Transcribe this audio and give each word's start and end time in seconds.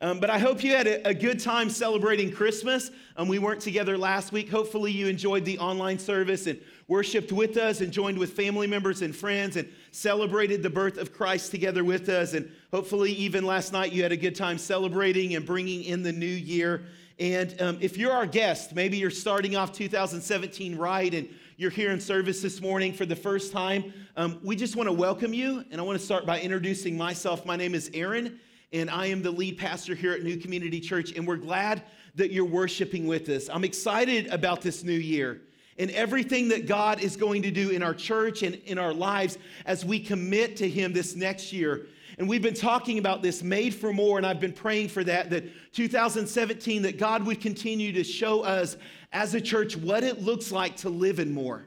Um, 0.00 0.20
but 0.20 0.30
I 0.30 0.38
hope 0.38 0.62
you 0.62 0.74
had 0.74 0.86
a, 0.86 1.08
a 1.08 1.14
good 1.14 1.40
time 1.40 1.68
celebrating 1.68 2.32
Christmas. 2.32 2.90
Um, 3.16 3.28
we 3.28 3.38
weren't 3.38 3.60
together 3.60 3.98
last 3.98 4.32
week. 4.32 4.48
Hopefully, 4.48 4.92
you 4.92 5.08
enjoyed 5.08 5.44
the 5.44 5.58
online 5.58 5.98
service 5.98 6.46
and 6.46 6.60
worshiped 6.90 7.30
with 7.30 7.56
us 7.56 7.80
and 7.80 7.92
joined 7.92 8.18
with 8.18 8.32
family 8.32 8.66
members 8.66 9.00
and 9.00 9.14
friends 9.14 9.56
and 9.56 9.68
celebrated 9.92 10.60
the 10.60 10.68
birth 10.68 10.98
of 10.98 11.12
Christ 11.12 11.52
together 11.52 11.84
with 11.84 12.08
us. 12.08 12.34
And 12.34 12.50
hopefully, 12.72 13.12
even 13.12 13.46
last 13.46 13.72
night, 13.72 13.92
you 13.92 14.02
had 14.02 14.10
a 14.10 14.16
good 14.16 14.34
time 14.34 14.58
celebrating 14.58 15.36
and 15.36 15.46
bringing 15.46 15.84
in 15.84 16.02
the 16.02 16.10
new 16.10 16.26
year. 16.26 16.82
And 17.20 17.54
um, 17.62 17.78
if 17.80 17.96
you're 17.96 18.10
our 18.10 18.26
guest, 18.26 18.74
maybe 18.74 18.96
you're 18.96 19.08
starting 19.08 19.54
off 19.54 19.72
2017 19.72 20.76
right 20.76 21.14
and 21.14 21.28
you're 21.56 21.70
here 21.70 21.92
in 21.92 22.00
service 22.00 22.42
this 22.42 22.60
morning 22.60 22.92
for 22.92 23.06
the 23.06 23.14
first 23.14 23.52
time, 23.52 23.94
um, 24.16 24.40
we 24.42 24.56
just 24.56 24.74
want 24.74 24.88
to 24.88 24.92
welcome 24.92 25.32
you. 25.32 25.64
And 25.70 25.80
I 25.80 25.84
want 25.84 25.96
to 25.96 26.04
start 26.04 26.26
by 26.26 26.40
introducing 26.40 26.98
myself. 26.98 27.46
My 27.46 27.54
name 27.54 27.76
is 27.76 27.88
Aaron 27.94 28.40
and 28.72 28.90
I 28.90 29.06
am 29.06 29.22
the 29.22 29.30
lead 29.30 29.58
pastor 29.58 29.94
here 29.94 30.12
at 30.12 30.22
New 30.22 30.36
Community 30.36 30.78
Church, 30.78 31.12
and 31.16 31.26
we're 31.26 31.34
glad 31.36 31.82
that 32.14 32.30
you're 32.30 32.44
worshiping 32.44 33.08
with 33.08 33.28
us. 33.28 33.48
I'm 33.48 33.64
excited 33.64 34.28
about 34.28 34.62
this 34.62 34.84
new 34.84 34.92
year 34.92 35.40
and 35.80 35.90
everything 35.92 36.48
that 36.48 36.66
God 36.66 37.00
is 37.00 37.16
going 37.16 37.42
to 37.42 37.50
do 37.50 37.70
in 37.70 37.82
our 37.82 37.94
church 37.94 38.42
and 38.42 38.56
in 38.66 38.78
our 38.78 38.92
lives 38.92 39.38
as 39.64 39.82
we 39.82 39.98
commit 39.98 40.56
to 40.58 40.68
Him 40.68 40.92
this 40.92 41.16
next 41.16 41.52
year. 41.52 41.86
And 42.18 42.28
we've 42.28 42.42
been 42.42 42.52
talking 42.52 42.98
about 42.98 43.22
this 43.22 43.42
made 43.42 43.74
for 43.74 43.90
more, 43.90 44.18
and 44.18 44.26
I've 44.26 44.40
been 44.40 44.52
praying 44.52 44.88
for 44.88 45.02
that, 45.04 45.30
that 45.30 45.44
2017, 45.72 46.82
that 46.82 46.98
God 46.98 47.24
would 47.24 47.40
continue 47.40 47.92
to 47.94 48.04
show 48.04 48.42
us 48.42 48.76
as 49.10 49.34
a 49.34 49.40
church 49.40 49.74
what 49.74 50.04
it 50.04 50.20
looks 50.22 50.52
like 50.52 50.76
to 50.76 50.90
live 50.90 51.18
in 51.18 51.32
more 51.32 51.64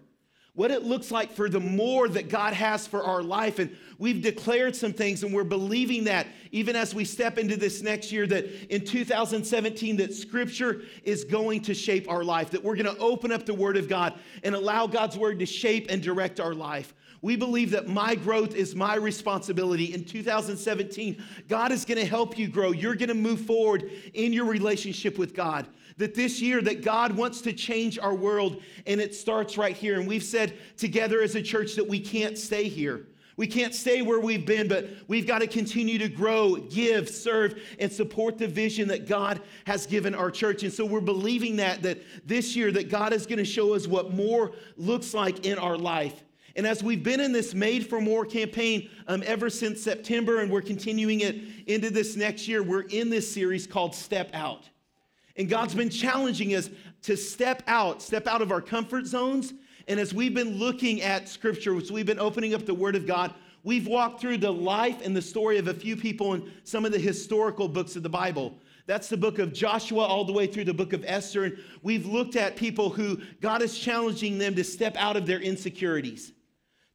what 0.55 0.69
it 0.69 0.83
looks 0.83 1.09
like 1.09 1.31
for 1.31 1.49
the 1.49 1.59
more 1.59 2.07
that 2.07 2.29
God 2.29 2.53
has 2.53 2.85
for 2.85 3.03
our 3.03 3.23
life. 3.23 3.57
And 3.57 3.75
we've 3.97 4.21
declared 4.21 4.75
some 4.75 4.93
things, 4.93 5.23
and 5.23 5.33
we're 5.33 5.43
believing 5.43 6.03
that 6.03 6.27
even 6.51 6.75
as 6.75 6.93
we 6.93 7.05
step 7.05 7.39
into 7.39 7.57
this 7.57 7.81
next 7.81 8.11
year, 8.11 8.27
that 8.27 8.45
in 8.73 8.85
2017, 8.85 9.97
that 9.97 10.13
Scripture 10.13 10.83
is 11.03 11.23
going 11.23 11.61
to 11.61 11.73
shape 11.73 12.07
our 12.09 12.23
life, 12.23 12.51
that 12.51 12.63
we're 12.63 12.75
going 12.75 12.93
to 12.93 13.01
open 13.01 13.31
up 13.31 13.47
the 13.47 13.53
Word 13.53 13.77
of 13.77 13.89
God 13.89 14.13
and 14.43 14.53
allow 14.53 14.85
God's 14.85 15.17
Word 15.17 15.39
to 15.39 15.45
shape 15.47 15.87
and 15.89 16.03
direct 16.03 16.39
our 16.39 16.53
life. 16.53 16.93
We 17.23 17.37
believe 17.37 17.71
that 17.71 17.87
my 17.87 18.15
growth 18.15 18.53
is 18.53 18.75
my 18.75 18.95
responsibility. 18.95 19.93
In 19.93 20.03
2017, 20.03 21.23
God 21.47 21.71
is 21.71 21.85
going 21.85 21.97
to 21.97 22.05
help 22.05 22.37
you 22.37 22.49
grow. 22.49 22.71
You're 22.71 22.95
going 22.95 23.07
to 23.07 23.15
move 23.15 23.39
forward 23.39 23.89
in 24.13 24.33
your 24.33 24.43
relationship 24.43 25.17
with 25.17 25.33
God 25.33 25.65
that 25.95 26.15
this 26.15 26.41
year 26.41 26.61
that 26.61 26.83
God 26.83 27.15
wants 27.15 27.39
to 27.41 27.53
change 27.53 27.97
our 27.97 28.13
world 28.13 28.61
and 28.85 28.99
it 28.99 29.15
starts 29.15 29.57
right 29.57 29.75
here. 29.75 29.97
And 29.97 30.05
we've 30.05 30.23
said 30.23 30.57
together 30.75 31.21
as 31.21 31.35
a 31.35 31.41
church 31.41 31.75
that 31.75 31.87
we 31.87 31.97
can't 31.97 32.37
stay 32.37 32.67
here. 32.67 33.07
We 33.37 33.47
can't 33.47 33.73
stay 33.73 34.01
where 34.01 34.19
we've 34.19 34.45
been, 34.45 34.67
but 34.67 34.89
we've 35.07 35.25
got 35.25 35.39
to 35.39 35.47
continue 35.47 35.97
to 35.99 36.09
grow, 36.09 36.55
give, 36.55 37.07
serve, 37.07 37.57
and 37.79 37.89
support 37.89 38.37
the 38.37 38.49
vision 38.49 38.89
that 38.89 39.07
God 39.07 39.41
has 39.65 39.87
given 39.87 40.13
our 40.13 40.29
church. 40.29 40.63
And 40.63 40.73
so 40.73 40.85
we're 40.85 40.99
believing 40.99 41.55
that 41.55 41.83
that 41.83 42.03
this 42.27 42.53
year 42.53 42.69
that 42.73 42.89
God 42.89 43.13
is 43.13 43.25
going 43.25 43.39
to 43.39 43.45
show 43.45 43.75
us 43.75 43.87
what 43.87 44.13
more 44.13 44.51
looks 44.75 45.13
like 45.13 45.45
in 45.45 45.57
our 45.57 45.77
life. 45.77 46.21
And 46.55 46.67
as 46.67 46.83
we've 46.83 47.03
been 47.03 47.19
in 47.19 47.31
this 47.31 47.53
Made 47.53 47.87
for 47.87 47.99
More 47.99 48.25
campaign 48.25 48.89
um, 49.07 49.23
ever 49.25 49.49
since 49.49 49.81
September, 49.81 50.41
and 50.41 50.51
we're 50.51 50.61
continuing 50.61 51.21
it 51.21 51.35
into 51.65 51.89
this 51.89 52.15
next 52.15 52.47
year, 52.47 52.61
we're 52.61 52.81
in 52.81 53.09
this 53.09 53.31
series 53.31 53.65
called 53.65 53.95
Step 53.95 54.29
Out. 54.33 54.69
And 55.35 55.49
God's 55.49 55.73
been 55.73 55.89
challenging 55.89 56.53
us 56.53 56.69
to 57.03 57.17
step 57.17 57.63
out, 57.67 58.01
step 58.01 58.27
out 58.27 58.41
of 58.41 58.51
our 58.51 58.61
comfort 58.61 59.07
zones. 59.07 59.53
And 59.87 59.99
as 59.99 60.13
we've 60.13 60.33
been 60.33 60.57
looking 60.57 61.01
at 61.01 61.27
scripture, 61.27 61.73
we've 61.73 62.05
been 62.05 62.19
opening 62.19 62.53
up 62.53 62.65
the 62.65 62.73
Word 62.73 62.95
of 62.95 63.07
God, 63.07 63.33
we've 63.63 63.87
walked 63.87 64.21
through 64.21 64.37
the 64.37 64.51
life 64.51 65.03
and 65.03 65.15
the 65.15 65.21
story 65.21 65.57
of 65.57 65.67
a 65.67 65.73
few 65.73 65.95
people 65.95 66.35
in 66.35 66.51
some 66.63 66.85
of 66.85 66.91
the 66.91 66.99
historical 66.99 67.67
books 67.67 67.95
of 67.95 68.03
the 68.03 68.09
Bible. 68.09 68.59
That's 68.85 69.07
the 69.07 69.17
book 69.17 69.39
of 69.39 69.53
Joshua 69.53 70.03
all 70.03 70.25
the 70.25 70.33
way 70.33 70.45
through 70.45 70.65
the 70.65 70.73
book 70.73 70.93
of 70.93 71.05
Esther. 71.07 71.45
And 71.45 71.57
we've 71.83 72.05
looked 72.05 72.35
at 72.35 72.57
people 72.57 72.89
who 72.89 73.19
God 73.41 73.61
is 73.61 73.79
challenging 73.79 74.37
them 74.37 74.55
to 74.55 74.63
step 74.63 74.95
out 74.97 75.15
of 75.15 75.25
their 75.25 75.39
insecurities, 75.39 76.32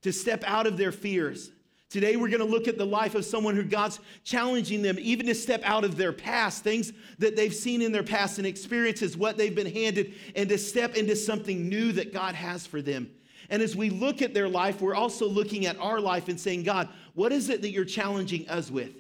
to 0.03 0.13
step 0.13 0.45
out 0.47 0.67
of 0.67 0.77
their 0.77 0.93
fears, 0.93 1.51
Today, 1.91 2.17
we're 2.17 2.29
going 2.29 2.41
to 2.41 2.45
look 2.45 2.69
at 2.69 2.77
the 2.77 2.85
life 2.85 3.15
of 3.15 3.25
someone 3.25 3.57
who 3.57 3.63
God's 3.63 3.99
challenging 4.23 4.83
them 4.83 4.99
even 5.01 5.25
to 5.25 5.35
step 5.35 5.63
out 5.65 5.85
of 5.85 5.97
their 5.97 6.13
past, 6.13 6.63
things 6.63 6.93
that 7.19 7.35
they've 7.35 7.55
seen 7.55 7.81
in 7.81 7.93
their 7.93 8.03
past 8.03 8.37
and 8.37 8.47
experiences, 8.47 9.17
what 9.17 9.39
they've 9.39 9.55
been 9.55 9.73
handed, 9.73 10.13
and 10.37 10.51
to 10.51 10.59
step 10.59 10.97
into 10.97 11.17
something 11.17 11.67
new 11.67 11.93
that 11.93 12.13
God 12.13 12.35
has 12.35 12.67
for 12.67 12.83
them. 12.83 13.11
And 13.49 13.63
as 13.63 13.75
we 13.75 13.89
look 13.89 14.21
at 14.21 14.35
their 14.35 14.51
life, 14.51 14.83
we're 14.83 14.95
also 14.95 15.27
looking 15.27 15.65
at 15.65 15.79
our 15.79 15.99
life 15.99 16.29
and 16.29 16.39
saying, 16.39 16.65
God, 16.65 16.91
what 17.15 17.33
is 17.33 17.49
it 17.49 17.63
that 17.63 17.71
you're 17.71 17.87
challenging 17.87 18.47
us 18.51 18.71
with? 18.71 18.93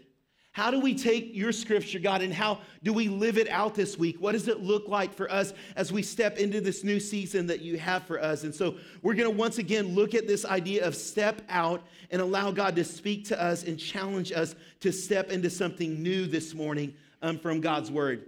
How 0.53 0.71
do 0.73 0.81
we 0.81 0.95
take 0.95 1.37
your 1.37 1.53
scripture, 1.53 2.01
God, 2.01 2.21
and 2.21 2.35
how 2.35 2.59
do 2.83 2.93
we 2.93 3.09
live 3.09 3.39
it 3.39 3.49
out 3.49 3.75
this 3.75 3.97
week? 3.97 4.17
What 4.21 4.33
does 4.33 4.49
it 4.49 4.61
look 4.61 4.89
like 4.89 5.15
for 5.15 5.31
us 5.31 5.53
as 5.77 5.93
we 5.93 6.03
step 6.03 6.39
into 6.39 6.61
this 6.61 6.83
new 6.83 6.99
season 6.99 7.47
that 7.47 7.61
you 7.61 7.79
have 7.79 8.05
for 8.05 8.21
us? 8.21 8.43
And 8.43 8.53
so 8.53 8.75
we're 9.03 9.15
going 9.15 9.31
to 9.31 9.37
once 9.37 9.59
again 9.59 9.95
look 9.95 10.15
at 10.15 10.27
this 10.27 10.45
idea 10.45 10.85
of 10.85 10.97
step 10.97 11.43
out 11.49 11.85
and 12.11 12.21
allow 12.21 12.51
God 12.51 12.75
to 12.77 12.85
speak 12.85 13.27
to 13.27 13.41
us 13.41 13.63
and 13.63 13.79
challenge 13.79 14.33
us 14.33 14.57
to 14.81 14.91
step 14.91 15.31
into 15.31 15.49
something 15.49 16.03
new 16.03 16.27
this 16.27 16.55
morning 16.55 16.95
um, 17.23 17.39
from 17.39 17.61
God's 17.61 17.91
word. 17.91 18.25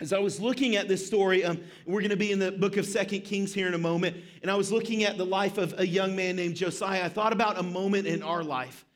As 0.00 0.12
I 0.12 0.18
was 0.18 0.40
looking 0.40 0.76
at 0.76 0.88
this 0.88 1.06
story, 1.06 1.44
um, 1.44 1.60
we're 1.86 2.00
going 2.00 2.10
to 2.10 2.16
be 2.16 2.32
in 2.32 2.38
the 2.38 2.52
book 2.52 2.76
of 2.76 2.86
Second 2.86 3.20
Kings 3.20 3.52
here 3.52 3.68
in 3.68 3.74
a 3.74 3.78
moment, 3.78 4.16
and 4.42 4.50
I 4.50 4.56
was 4.56 4.72
looking 4.72 5.04
at 5.04 5.18
the 5.18 5.26
life 5.26 5.58
of 5.58 5.78
a 5.78 5.86
young 5.86 6.16
man 6.16 6.36
named 6.36 6.56
Josiah. 6.56 7.04
I 7.04 7.08
thought 7.10 7.34
about 7.34 7.58
a 7.58 7.62
moment 7.62 8.06
in 8.06 8.22
our 8.22 8.42
life 8.42 8.86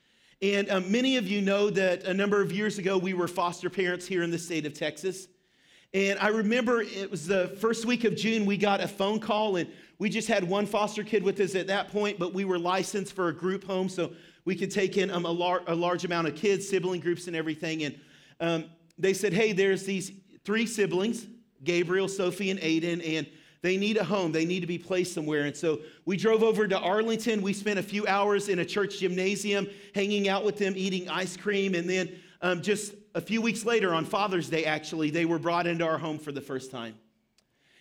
and 0.42 0.70
um, 0.70 0.90
many 0.90 1.16
of 1.16 1.26
you 1.26 1.40
know 1.40 1.70
that 1.70 2.04
a 2.04 2.14
number 2.14 2.40
of 2.42 2.52
years 2.52 2.78
ago, 2.78 2.98
we 2.98 3.14
were 3.14 3.28
foster 3.28 3.70
parents 3.70 4.06
here 4.06 4.22
in 4.22 4.30
the 4.30 4.38
state 4.38 4.66
of 4.66 4.74
Texas. 4.74 5.28
And 5.92 6.18
I 6.18 6.28
remember 6.28 6.82
it 6.82 7.10
was 7.10 7.26
the 7.26 7.56
first 7.60 7.86
week 7.86 8.04
of 8.04 8.16
June, 8.16 8.44
we 8.46 8.56
got 8.56 8.80
a 8.80 8.88
phone 8.88 9.20
call, 9.20 9.56
and 9.56 9.70
we 9.98 10.08
just 10.08 10.26
had 10.26 10.42
one 10.42 10.66
foster 10.66 11.04
kid 11.04 11.22
with 11.22 11.38
us 11.38 11.54
at 11.54 11.68
that 11.68 11.88
point, 11.88 12.18
but 12.18 12.34
we 12.34 12.44
were 12.44 12.58
licensed 12.58 13.14
for 13.14 13.28
a 13.28 13.32
group 13.32 13.64
home, 13.64 13.88
so 13.88 14.12
we 14.44 14.56
could 14.56 14.70
take 14.72 14.96
in 14.98 15.10
um, 15.10 15.24
a, 15.24 15.30
lar- 15.30 15.62
a, 15.68 15.74
large 15.74 16.04
amount 16.04 16.26
of 16.26 16.34
kids, 16.34 16.68
sibling 16.68 17.00
groups, 17.00 17.28
and 17.28 17.36
everything. 17.36 17.84
And 17.84 18.00
um, 18.40 18.64
they 18.98 19.14
said, 19.14 19.32
hey, 19.32 19.52
there's 19.52 19.84
these 19.84 20.10
three 20.44 20.66
siblings 20.66 21.26
Gabriel, 21.62 22.08
Sophie, 22.08 22.50
and 22.50 22.60
Aiden, 22.60 23.00
and 23.16 23.26
they 23.64 23.78
need 23.78 23.96
a 23.96 24.04
home. 24.04 24.30
They 24.30 24.44
need 24.44 24.60
to 24.60 24.66
be 24.66 24.76
placed 24.76 25.14
somewhere. 25.14 25.46
And 25.46 25.56
so 25.56 25.80
we 26.04 26.18
drove 26.18 26.42
over 26.42 26.68
to 26.68 26.78
Arlington. 26.78 27.40
We 27.40 27.54
spent 27.54 27.78
a 27.78 27.82
few 27.82 28.06
hours 28.06 28.50
in 28.50 28.58
a 28.58 28.64
church 28.64 28.98
gymnasium 28.98 29.68
hanging 29.94 30.28
out 30.28 30.44
with 30.44 30.58
them, 30.58 30.74
eating 30.76 31.08
ice 31.08 31.34
cream. 31.34 31.74
And 31.74 31.88
then 31.88 32.12
um, 32.42 32.60
just 32.60 32.94
a 33.14 33.22
few 33.22 33.40
weeks 33.40 33.64
later, 33.64 33.94
on 33.94 34.04
Father's 34.04 34.50
Day, 34.50 34.66
actually, 34.66 35.08
they 35.08 35.24
were 35.24 35.38
brought 35.38 35.66
into 35.66 35.82
our 35.82 35.96
home 35.96 36.18
for 36.18 36.30
the 36.30 36.42
first 36.42 36.70
time. 36.70 36.94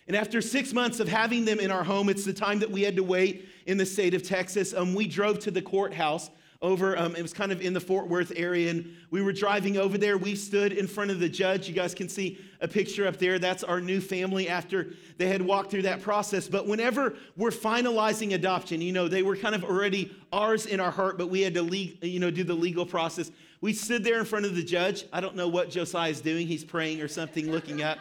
And 0.08 0.16
after 0.16 0.40
six 0.40 0.72
months 0.72 1.00
of 1.00 1.08
having 1.08 1.44
them 1.44 1.60
in 1.60 1.70
our 1.70 1.84
home, 1.84 2.08
it's 2.08 2.24
the 2.24 2.32
time 2.32 2.60
that 2.60 2.70
we 2.70 2.80
had 2.80 2.96
to 2.96 3.04
wait 3.04 3.46
in 3.66 3.76
the 3.76 3.84
state 3.84 4.14
of 4.14 4.22
Texas. 4.22 4.72
Um, 4.72 4.94
we 4.94 5.06
drove 5.06 5.38
to 5.40 5.50
the 5.50 5.60
courthouse 5.60 6.30
over, 6.62 6.96
um, 6.98 7.14
it 7.14 7.22
was 7.22 7.32
kind 7.32 7.52
of 7.52 7.60
in 7.60 7.74
the 7.74 7.80
Fort 7.80 8.08
Worth 8.08 8.32
area, 8.36 8.70
and 8.70 8.96
we 9.10 9.22
were 9.22 9.32
driving 9.32 9.76
over 9.76 9.98
there. 9.98 10.16
We 10.16 10.34
stood 10.34 10.72
in 10.72 10.86
front 10.86 11.10
of 11.10 11.20
the 11.20 11.28
judge. 11.28 11.68
You 11.68 11.74
guys 11.74 11.94
can 11.94 12.08
see 12.08 12.38
a 12.60 12.68
picture 12.68 13.06
up 13.06 13.18
there. 13.18 13.38
That's 13.38 13.62
our 13.62 13.80
new 13.80 14.00
family 14.00 14.48
after 14.48 14.94
they 15.18 15.28
had 15.28 15.42
walked 15.42 15.70
through 15.70 15.82
that 15.82 16.00
process. 16.00 16.48
But 16.48 16.66
whenever 16.66 17.14
we're 17.36 17.50
finalizing 17.50 18.34
adoption, 18.34 18.80
you 18.80 18.92
know, 18.92 19.08
they 19.08 19.22
were 19.22 19.36
kind 19.36 19.54
of 19.54 19.64
already 19.64 20.14
ours 20.32 20.66
in 20.66 20.80
our 20.80 20.90
heart, 20.90 21.18
but 21.18 21.28
we 21.28 21.42
had 21.42 21.54
to, 21.54 21.62
le- 21.62 22.06
you 22.06 22.20
know, 22.20 22.30
do 22.30 22.44
the 22.44 22.54
legal 22.54 22.86
process. 22.86 23.30
We 23.60 23.72
stood 23.72 24.04
there 24.04 24.18
in 24.18 24.24
front 24.24 24.46
of 24.46 24.54
the 24.54 24.64
judge. 24.64 25.04
I 25.12 25.20
don't 25.20 25.36
know 25.36 25.48
what 25.48 25.70
Josiah 25.70 26.10
is 26.10 26.20
doing. 26.20 26.46
He's 26.46 26.64
praying 26.64 27.00
or 27.00 27.08
something, 27.08 27.50
looking 27.50 27.82
up. 27.82 27.98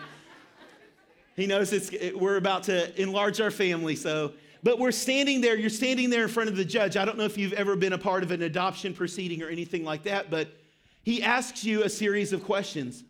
He 1.36 1.48
knows 1.48 1.74
it's, 1.74 1.90
we're 2.16 2.38
about 2.38 2.64
to 2.64 3.02
enlarge 3.02 3.42
our 3.42 3.50
family, 3.50 3.96
so 3.96 4.34
but 4.63 4.80
we're 4.80 4.94
standing 4.94 5.42
there, 5.42 5.57
you're 5.57 5.69
standing 5.69 6.10
there 6.10 6.24
in 6.24 6.30
front 6.30 6.50
of 6.50 6.56
the 6.56 6.63
judge. 6.63 6.95
I 6.95 7.04
don't 7.04 7.18
know 7.18 7.25
if 7.25 7.38
you've 7.38 7.54
ever 7.54 7.75
been 7.75 7.92
a 7.92 7.98
part 7.98 8.24
of 8.24 8.31
an 8.31 8.42
adoption 8.42 8.94
proceeding 8.94 9.44
or 9.44 9.50
anything 9.50 9.83
like 9.83 10.04
that, 10.04 10.31
but 10.31 10.48
he 11.04 11.21
asks 11.21 11.65
you 11.65 11.83
a 11.83 11.89
series 11.89 12.31
of 12.31 12.45
questions. 12.45 13.04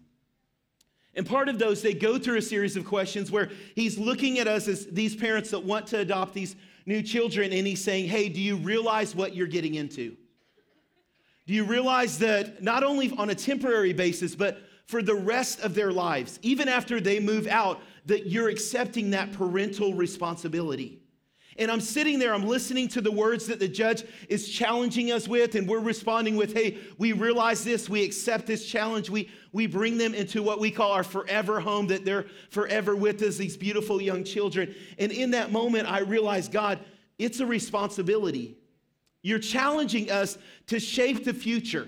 And 1.16 1.28
part 1.28 1.48
of 1.48 1.60
those, 1.60 1.84
they 1.84 1.94
go 1.94 2.18
through 2.18 2.38
a 2.38 2.42
series 2.42 2.76
of 2.76 2.86
questions 2.86 3.30
where 3.30 3.52
he's 3.76 4.00
looking 4.00 4.40
at 4.40 4.48
us 4.48 4.68
as 4.68 4.88
these 4.88 5.16
parents 5.16 5.52
that 5.52 5.64
want 5.64 5.86
to 5.88 6.00
adopt 6.00 6.34
these 6.34 6.56
new 6.88 7.04
children, 7.04 7.54
and 7.54 7.68
he's 7.68 7.84
saying, 7.84 8.08
Hey, 8.08 8.30
do 8.30 8.42
you 8.42 8.58
realize 8.58 9.16
what 9.16 9.36
you're 9.36 9.46
getting 9.46 9.76
into? 9.76 10.18
Do 11.46 11.54
you 11.54 11.66
realize 11.66 12.18
that 12.20 12.64
not 12.64 12.84
only 12.84 13.12
on 13.16 13.30
a 13.30 13.36
temporary 13.36 13.94
basis, 13.94 14.34
but 14.34 14.64
for 14.88 15.04
the 15.04 15.14
rest 15.14 15.60
of 15.60 15.76
their 15.76 15.92
lives, 15.92 16.40
even 16.42 16.68
after 16.68 17.00
they 17.00 17.20
move 17.20 17.46
out, 17.46 17.80
that 18.08 18.28
you're 18.28 18.50
accepting 18.50 19.12
that 19.12 19.34
parental 19.34 19.94
responsibility? 19.94 21.03
And 21.58 21.70
I'm 21.70 21.82
sitting 21.82 22.18
there, 22.18 22.34
I'm 22.34 22.48
listening 22.48 22.88
to 22.90 23.02
the 23.02 23.12
words 23.12 23.46
that 23.48 23.60
the 23.60 23.68
judge 23.68 24.04
is 24.28 24.50
challenging 24.50 25.12
us 25.12 25.28
with, 25.28 25.56
and 25.56 25.68
we're 25.68 25.80
responding 25.80 26.36
with, 26.36 26.54
hey, 26.54 26.78
we 26.98 27.14
realize 27.14 27.64
this, 27.64 27.88
we 27.88 28.04
accept 28.04 28.48
this 28.48 28.66
challenge, 28.66 29.10
we, 29.10 29.30
we 29.52 29.68
bring 29.68 29.98
them 29.98 30.16
into 30.16 30.42
what 30.42 30.60
we 30.60 30.72
call 30.72 30.92
our 30.92 31.04
forever 31.04 31.60
home, 31.60 31.88
that 31.88 32.06
they're 32.06 32.26
forever 32.50 32.96
with 32.96 33.22
us, 33.22 33.38
these 33.38 33.56
beautiful 33.56 34.02
young 34.02 34.24
children. 34.24 34.74
And 34.98 35.12
in 35.12 35.32
that 35.32 35.52
moment, 35.52 35.92
I 35.92 36.00
realized, 36.00 36.52
God, 36.52 36.80
it's 37.20 37.40
a 37.40 37.46
responsibility. 37.46 38.58
You're 39.22 39.40
challenging 39.40 40.10
us 40.10 40.40
to 40.68 40.80
shape 40.80 41.24
the 41.24 41.34
future, 41.36 41.88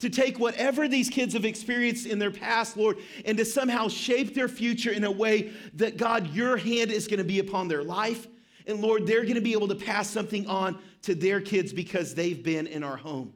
to 0.00 0.08
take 0.08 0.38
whatever 0.38 0.88
these 0.88 1.10
kids 1.10 1.34
have 1.34 1.44
experienced 1.44 2.06
in 2.06 2.18
their 2.18 2.30
past, 2.30 2.76
Lord, 2.76 2.98
and 3.26 3.36
to 3.36 3.44
somehow 3.44 3.88
shape 3.88 4.34
their 4.34 4.48
future 4.48 4.90
in 4.90 5.04
a 5.04 5.10
way 5.10 5.52
that, 5.74 5.98
God, 5.98 6.28
your 6.28 6.56
hand 6.56 6.90
is 6.90 7.06
going 7.06 7.18
to 7.18 7.24
be 7.24 7.38
upon 7.38 7.68
their 7.68 7.84
life 7.84 8.26
and 8.68 8.80
Lord, 8.80 9.06
they're 9.06 9.22
going 9.22 9.34
to 9.34 9.40
be 9.40 9.52
able 9.52 9.68
to 9.68 9.74
pass 9.74 10.08
something 10.08 10.46
on 10.46 10.78
to 11.02 11.14
their 11.14 11.40
kids 11.40 11.72
because 11.72 12.14
they've 12.14 12.42
been 12.42 12.66
in 12.66 12.84
our 12.84 12.96
home. 12.96 13.32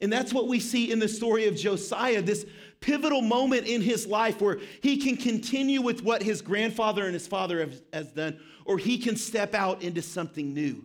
And 0.00 0.12
that's 0.12 0.32
what 0.32 0.48
we 0.48 0.60
see 0.60 0.92
in 0.92 0.98
the 0.98 1.08
story 1.08 1.46
of 1.46 1.56
Josiah, 1.56 2.22
this 2.22 2.44
pivotal 2.80 3.22
moment 3.22 3.66
in 3.66 3.80
his 3.80 4.06
life 4.06 4.40
where 4.40 4.58
he 4.82 4.96
can 4.96 5.16
continue 5.16 5.80
with 5.80 6.02
what 6.02 6.22
his 6.22 6.42
grandfather 6.42 7.04
and 7.04 7.14
his 7.14 7.26
father 7.26 7.60
have, 7.60 7.80
has 7.92 8.12
done, 8.12 8.38
or 8.64 8.78
he 8.78 8.98
can 8.98 9.16
step 9.16 9.54
out 9.54 9.82
into 9.82 10.02
something 10.02 10.52
new. 10.52 10.84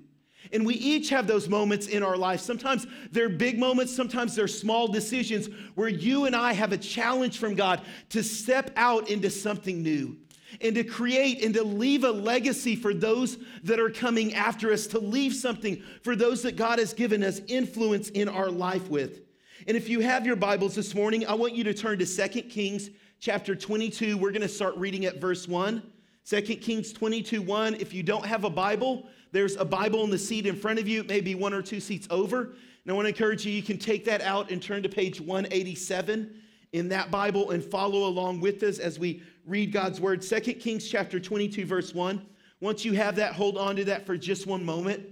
And 0.52 0.66
we 0.66 0.76
each 0.76 1.10
have 1.10 1.26
those 1.26 1.48
moments 1.48 1.88
in 1.88 2.04
our 2.04 2.18
life. 2.18 2.42
Sometimes 2.42 2.86
they're 3.12 3.30
big 3.30 3.58
moments, 3.58 3.96
sometimes 3.96 4.36
they're 4.36 4.48
small 4.48 4.88
decisions 4.88 5.48
where 5.76 5.90
you 5.90 6.26
and 6.26 6.36
I 6.36 6.54
have 6.54 6.74
a 6.74 6.78
challenge 6.78 7.38
from 7.38 7.56
God 7.56 7.82
to 8.10 8.24
step 8.24 8.72
out 8.76 9.10
into 9.10 9.30
something 9.30 9.82
new 9.82 10.18
and 10.62 10.76
to 10.76 10.84
create 10.84 11.44
and 11.44 11.54
to 11.54 11.64
leave 11.64 12.04
a 12.04 12.12
legacy 12.12 12.76
for 12.76 12.94
those 12.94 13.38
that 13.64 13.80
are 13.80 13.90
coming 13.90 14.34
after 14.34 14.72
us, 14.72 14.88
to 14.88 15.00
leave 15.00 15.34
something 15.34 15.82
for 16.04 16.16
those 16.16 16.42
that 16.44 16.56
God 16.56 16.80
has 16.80 16.94
given 16.94 17.24
us 17.24 17.42
influence 17.48 18.10
in 18.10 18.30
our 18.30 18.50
life 18.50 18.90
with. 18.90 19.22
And 19.68 19.78
if 19.78 19.88
you 19.88 20.02
have 20.02 20.26
your 20.26 20.36
Bibles 20.36 20.76
this 20.76 20.94
morning, 20.94 21.26
I 21.26 21.34
want 21.34 21.54
you 21.54 21.64
to 21.64 21.74
turn 21.74 22.00
to 22.00 22.06
2 22.06 22.42
Kings 22.44 22.90
chapter 23.20 23.56
22. 23.56 24.18
We're 24.18 24.32
going 24.32 24.42
to 24.42 24.50
start 24.50 24.76
reading 24.76 25.06
at 25.06 25.22
verse 25.22 25.48
1. 25.48 25.82
2 26.26 26.42
Kings 26.42 26.94
22 26.94 27.42
1. 27.42 27.76
If 27.76 27.94
you 27.94 28.04
don't 28.04 28.26
have 28.26 28.44
a 28.44 28.50
Bible, 28.50 29.08
there's 29.32 29.56
a 29.56 29.66
Bible 29.66 30.04
in 30.04 30.10
the 30.10 30.18
seat 30.18 30.46
in 30.46 30.56
front 30.56 30.80
of 30.80 30.88
you, 30.88 31.04
maybe 31.04 31.36
one 31.36 31.54
or 31.54 31.62
two 31.62 31.80
seats 31.80 32.08
over. 32.10 32.42
And 32.42 32.92
I 32.92 32.94
want 32.94 33.06
to 33.06 33.10
encourage 33.10 33.46
you, 33.46 33.52
you 33.52 33.64
can 33.64 33.78
take 33.78 34.06
that 34.06 34.22
out 34.22 34.52
and 34.52 34.62
turn 34.62 34.84
to 34.84 34.90
page 34.90 35.20
187 35.20 36.42
in 36.74 36.90
that 36.90 37.12
Bible 37.12 37.52
and 37.52 37.64
follow 37.64 38.08
along 38.08 38.42
with 38.42 38.62
us 38.64 38.80
as 38.80 39.00
we 39.00 39.24
read 39.46 39.72
God's 39.72 40.00
word. 40.00 40.22
2 40.22 40.40
Kings 40.54 40.88
chapter 40.88 41.20
22, 41.20 41.66
verse 41.66 41.94
1. 41.94 42.26
Once 42.62 42.86
you 42.86 42.94
have 42.94 43.16
that, 43.18 43.34
hold 43.34 43.58
on 43.58 43.76
to 43.76 43.86
that 43.86 44.06
for 44.06 44.18
just 44.18 44.48
one 44.48 44.64
moment. 44.64 45.06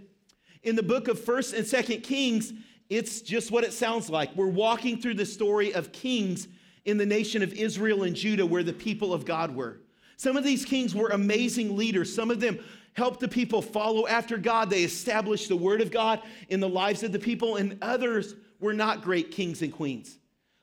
In 0.64 0.76
the 0.76 0.84
book 0.84 1.08
of 1.08 1.20
1st 1.20 1.58
and 1.58 1.66
2nd 1.66 2.04
Kings, 2.04 2.54
it's 2.90 3.22
just 3.22 3.52
what 3.52 3.64
it 3.64 3.74
sounds 3.74 4.10
like. 4.10 4.36
We're 4.36 4.48
walking 4.48 5.02
through 5.02 5.16
the 5.16 5.26
story 5.26 5.74
of 5.74 5.92
kings 5.92 6.48
in 6.86 6.98
the 6.98 7.06
nation 7.06 7.42
of 7.42 7.54
Israel 7.54 8.04
and 8.04 8.16
Judah 8.16 8.46
where 8.46 8.64
the 8.64 8.74
people 8.74 9.14
of 9.14 9.26
God 9.26 9.56
were. 9.56 9.80
Some 10.18 10.38
of 10.38 10.44
these 10.44 10.66
kings 10.66 10.94
were 10.94 11.10
amazing 11.10 11.76
leaders. 11.76 12.14
Some 12.14 12.30
of 12.30 12.40
them 12.40 12.60
helped 12.94 13.22
the 13.22 13.28
people 13.28 13.62
follow 13.62 14.08
after 14.08 14.38
God. 14.38 14.70
They 14.70 14.84
established 14.84 15.48
the 15.48 15.56
word 15.56 15.82
of 15.82 15.92
God 15.92 16.22
in 16.50 16.60
the 16.60 16.70
lives 16.70 17.04
of 17.04 17.12
the 17.12 17.20
people, 17.20 17.56
and 17.56 17.78
others 17.82 18.36
were 18.60 18.74
not 18.74 19.02
great 19.02 19.32
kings 19.32 19.62
and 19.62 19.72
queens. 19.72 20.18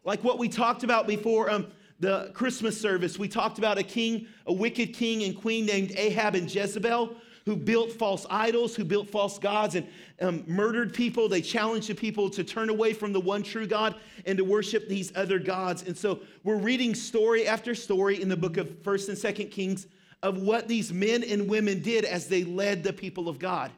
Like 0.05 0.23
what 0.23 0.39
we 0.39 0.49
talked 0.49 0.85
about 0.85 1.07
before, 1.07 1.51
um, 1.51 1.67
the 2.01 2.31
Christmas 2.35 2.81
service, 2.81 3.19
we 3.19 3.29
talked 3.29 3.59
about 3.59 3.79
a 3.79 3.83
king, 3.83 4.27
a 4.47 4.53
wicked 4.53 4.95
king 4.95 5.25
and 5.25 5.37
queen 5.37 5.67
named 5.67 5.93
Ahab 5.97 6.35
and 6.35 6.53
Jezebel 6.53 7.17
who 7.49 7.57
built 7.57 7.91
false 7.91 8.27
idols, 8.29 8.77
who 8.77 8.85
built 8.85 9.09
false 9.09 9.39
gods 9.39 9.75
and 9.75 9.87
um, 10.21 10.45
murdered 10.47 10.93
people. 10.93 11.31
They 11.31 11.41
challenged 11.41 11.89
the 11.89 11.95
people 11.95 12.29
to 12.29 12.45
turn 12.45 12.69
away 12.69 12.93
from 12.93 13.15
the 13.15 13.21
one 13.21 13.43
true 13.43 13.67
God 13.67 13.95
and 14.27 14.37
to 14.37 14.45
worship 14.45 14.87
these 14.87 15.17
other 15.17 15.39
gods. 15.39 15.83
And 15.85 15.97
so 15.97 16.21
we're 16.45 16.59
reading 16.59 16.95
story 16.95 17.49
after 17.49 17.75
story 17.75 18.21
in 18.21 18.29
the 18.29 18.37
book 18.37 18.59
of 18.59 18.69
1st 18.83 19.09
and 19.09 19.17
2nd 19.17 19.51
Kings 19.51 19.87
of 20.23 20.43
what 20.43 20.69
these 20.69 20.93
men 20.93 21.25
and 21.25 21.49
women 21.49 21.81
did 21.81 22.05
as 22.05 22.27
they 22.27 22.45
led 22.45 22.85
the 22.85 22.93
people 22.93 23.31
of 23.31 23.39
God. 23.39 23.73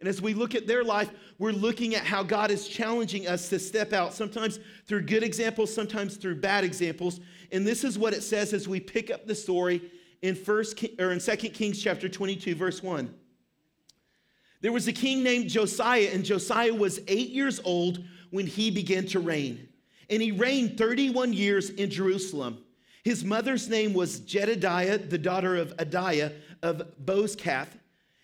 And 0.00 0.08
as 0.08 0.20
we 0.20 0.34
look 0.34 0.54
at 0.54 0.66
their 0.66 0.84
life, 0.84 1.10
we're 1.38 1.52
looking 1.52 1.94
at 1.94 2.04
how 2.04 2.22
God 2.22 2.50
is 2.50 2.68
challenging 2.68 3.26
us 3.26 3.48
to 3.48 3.58
step 3.58 3.94
out, 3.94 4.12
sometimes 4.12 4.60
through 4.86 5.02
good 5.02 5.22
examples, 5.22 5.74
sometimes 5.74 6.16
through 6.16 6.36
bad 6.36 6.62
examples. 6.62 7.20
And 7.50 7.66
this 7.66 7.84
is 7.84 7.98
what 7.98 8.12
it 8.12 8.22
says 8.22 8.52
as 8.52 8.68
we 8.68 8.80
pick 8.80 9.10
up 9.10 9.26
the 9.26 9.34
story 9.34 9.90
in 10.22 10.34
first 10.34 10.82
or 10.98 11.12
in 11.12 11.20
2 11.20 11.36
Kings 11.36 11.82
chapter 11.82 12.08
22 12.08 12.54
verse 12.54 12.82
1. 12.82 13.14
There 14.60 14.72
was 14.72 14.88
a 14.88 14.92
king 14.92 15.22
named 15.22 15.48
Josiah 15.48 16.10
and 16.12 16.24
Josiah 16.24 16.74
was 16.74 17.00
8 17.06 17.30
years 17.30 17.60
old 17.64 18.04
when 18.30 18.46
he 18.46 18.70
began 18.70 19.06
to 19.06 19.20
reign. 19.20 19.68
And 20.10 20.20
he 20.20 20.32
reigned 20.32 20.76
31 20.78 21.32
years 21.32 21.70
in 21.70 21.90
Jerusalem. 21.90 22.58
His 23.04 23.24
mother's 23.24 23.68
name 23.68 23.94
was 23.94 24.20
Jedediah, 24.20 24.98
the 24.98 25.18
daughter 25.18 25.56
of 25.56 25.76
Adiah 25.76 26.32
of 26.62 26.82
Bozkath. 27.04 27.68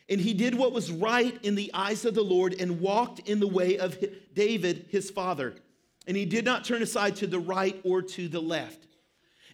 And 0.08 0.20
he 0.20 0.34
did 0.34 0.54
what 0.54 0.72
was 0.72 0.90
right 0.90 1.38
in 1.42 1.54
the 1.54 1.70
eyes 1.72 2.04
of 2.04 2.14
the 2.14 2.22
Lord 2.22 2.60
and 2.60 2.80
walked 2.80 3.20
in 3.20 3.40
the 3.40 3.46
way 3.46 3.78
of 3.78 3.96
David, 4.34 4.86
his 4.90 5.10
father. 5.10 5.54
And 6.06 6.16
he 6.16 6.26
did 6.26 6.44
not 6.44 6.64
turn 6.64 6.82
aside 6.82 7.16
to 7.16 7.26
the 7.26 7.38
right 7.38 7.80
or 7.84 8.02
to 8.02 8.28
the 8.28 8.40
left. 8.40 8.86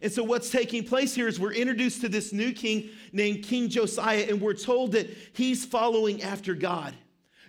And 0.03 0.11
so, 0.11 0.25
what's 0.25 0.51
taking 0.51 0.85
place 0.85 1.15
here 1.15 1.29
is 1.29 1.39
we're 1.39 1.53
introduced 1.53 2.01
to 2.01 2.09
this 2.09 2.33
new 2.33 2.53
king 2.53 2.91
named 3.13 3.45
King 3.45 3.69
Josiah, 3.69 4.27
and 4.29 4.41
we're 4.41 4.55
told 4.55 4.93
that 4.93 5.09
he's 5.33 5.65
following 5.65 6.23
after 6.23 6.55
God. 6.55 6.95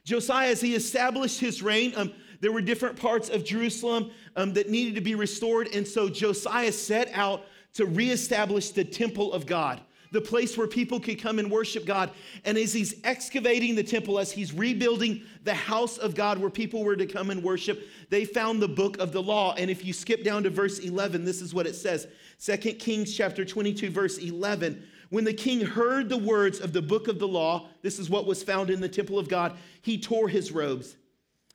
Josiah, 0.03 0.49
as 0.49 0.59
he 0.59 0.75
established 0.75 1.39
his 1.39 1.61
reign, 1.61 1.93
um, 1.95 2.11
there 2.41 2.51
were 2.51 2.61
different 2.61 2.97
parts 2.97 3.29
of 3.29 3.45
Jerusalem 3.45 4.11
um, 4.35 4.53
that 4.53 4.69
needed 4.69 4.95
to 4.95 5.01
be 5.01 5.15
restored. 5.15 5.69
And 5.73 5.87
so, 5.87 6.09
Josiah 6.09 6.71
set 6.71 7.09
out 7.13 7.43
to 7.73 7.85
reestablish 7.85 8.71
the 8.71 8.83
temple 8.83 9.31
of 9.31 9.45
God 9.45 9.81
the 10.11 10.21
place 10.21 10.57
where 10.57 10.67
people 10.67 10.99
could 10.99 11.19
come 11.19 11.39
and 11.39 11.49
worship 11.49 11.85
God. 11.85 12.11
And 12.43 12.57
as 12.57 12.73
he's 12.73 12.95
excavating 13.03 13.75
the 13.75 13.83
temple, 13.83 14.19
as 14.19 14.31
he's 14.31 14.53
rebuilding 14.53 15.23
the 15.43 15.53
house 15.53 15.97
of 15.97 16.15
God 16.15 16.37
where 16.37 16.49
people 16.49 16.83
were 16.83 16.97
to 16.97 17.05
come 17.05 17.29
and 17.29 17.41
worship, 17.41 17.87
they 18.09 18.25
found 18.25 18.61
the 18.61 18.67
book 18.67 18.99
of 18.99 19.13
the 19.13 19.21
law. 19.21 19.55
And 19.57 19.71
if 19.71 19.85
you 19.85 19.93
skip 19.93 20.23
down 20.23 20.43
to 20.43 20.49
verse 20.49 20.79
11, 20.79 21.23
this 21.23 21.41
is 21.41 21.53
what 21.53 21.65
it 21.65 21.75
says 21.75 22.07
2 22.43 22.57
Kings 22.57 23.15
chapter 23.15 23.45
22, 23.45 23.91
verse 23.91 24.17
11. 24.17 24.83
When 25.09 25.25
the 25.25 25.33
king 25.33 25.61
heard 25.61 26.09
the 26.09 26.17
words 26.17 26.59
of 26.59 26.73
the 26.73 26.81
book 26.81 27.07
of 27.07 27.19
the 27.19 27.27
law, 27.27 27.67
this 27.83 27.99
is 27.99 28.09
what 28.09 28.25
was 28.25 28.41
found 28.41 28.71
in 28.71 28.81
the 28.81 28.89
temple 28.89 29.19
of 29.19 29.29
God, 29.29 29.57
he 29.81 29.99
tore 29.99 30.27
his 30.27 30.51
robes. 30.51 30.95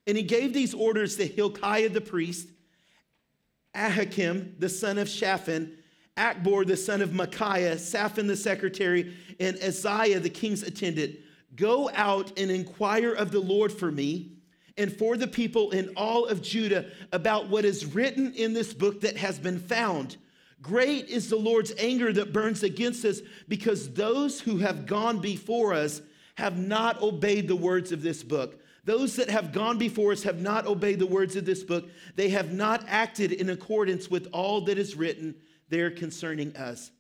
And 0.07 0.17
he 0.17 0.23
gave 0.23 0.53
these 0.53 0.75
orders 0.75 1.17
to 1.17 1.27
Hilkiah 1.27 1.89
the 1.89 2.01
priest, 2.01 2.49
Ahikam 3.75 4.61
the 4.61 4.69
son 4.69 4.99
of 4.99 5.09
Shaphan, 5.09 5.77
Akbor 6.17 6.65
the 6.65 6.77
son 6.77 7.03
of 7.03 7.13
Micaiah, 7.13 7.79
Shaphan 7.79 8.29
the 8.29 8.37
secretary, 8.37 9.17
and 9.41 9.57
Asaiah 9.57 10.23
the 10.23 10.31
king's 10.31 10.63
attendant, 10.63 11.17
go 11.57 11.91
out 11.95 12.39
and 12.39 12.51
inquire 12.51 13.13
of 13.13 13.33
the 13.33 13.41
Lord 13.41 13.73
for 13.73 13.91
me 13.91 14.37
and 14.79 14.97
for 14.97 15.17
the 15.17 15.27
people 15.27 15.73
in 15.73 15.89
all 15.97 16.27
of 16.27 16.43
Judah 16.43 16.87
about 17.13 17.49
what 17.49 17.65
is 17.65 17.87
written 17.87 18.33
in 18.35 18.53
this 18.53 18.73
book 18.73 19.01
that 19.01 19.17
has 19.17 19.39
been 19.39 19.59
found. 19.59 20.17
Great 20.63 21.09
is 21.09 21.29
the 21.29 21.37
Lord's 21.37 21.73
anger 21.79 22.13
that 22.13 22.33
burns 22.33 22.63
against 22.63 23.05
us 23.05 23.21
because 23.49 23.93
those 23.93 24.41
who 24.41 24.59
have 24.59 24.87
gone 24.87 25.21
before 25.21 25.75
us 25.75 26.01
have 26.37 26.59
not 26.59 27.01
obeyed 27.03 27.49
the 27.49 27.57
words 27.57 27.93
of 27.93 28.03
this 28.03 28.23
book. 28.23 28.61
Those 28.85 29.17
that 29.17 29.29
have 29.29 29.53
gone 29.53 29.79
before 29.79 30.13
us 30.13 30.23
have 30.23 30.41
not 30.41 30.67
obeyed 30.67 31.01
the 31.01 31.07
words 31.07 31.35
of 31.35 31.45
this 31.45 31.65
book. 31.65 31.89
They 32.15 32.29
have 32.31 32.53
not 32.53 32.85
acted 32.87 33.33
in 33.33 33.51
accordance 33.51 34.11
with 34.11 34.29
all 34.33 34.61
that 34.63 34.79
is 34.79 34.95
written 34.95 35.35
there 35.69 35.91
concerning 35.91 36.57
us. 36.57 36.93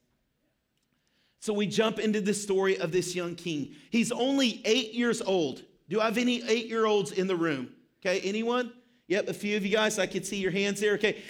So 1.39 1.53
we 1.53 1.67
jump 1.69 2.01
into 2.01 2.21
the 2.21 2.35
story 2.35 2.79
of 2.79 2.91
this 2.91 3.15
young 3.15 3.37
king. 3.37 3.77
He's 3.91 4.11
only 4.11 4.63
eight 4.65 4.95
years 4.95 5.23
old. 5.23 5.63
Do 5.89 6.01
I 6.01 6.07
have 6.07 6.19
any 6.19 6.43
eight 6.49 6.67
year 6.67 6.87
olds 6.87 7.13
in 7.13 7.29
the 7.29 7.37
room? 7.37 7.69
Okay, 8.01 8.21
anyone? 8.21 8.73
Yep, 9.09 9.29
a 9.29 9.35
few 9.35 9.57
of 9.57 9.65
you 9.65 9.71
guys. 9.71 10.01
I 10.01 10.07
could 10.07 10.27
see 10.27 10.39
your 10.39 10.51
hands 10.51 10.81
there. 10.81 10.95
Okay, 10.95 11.23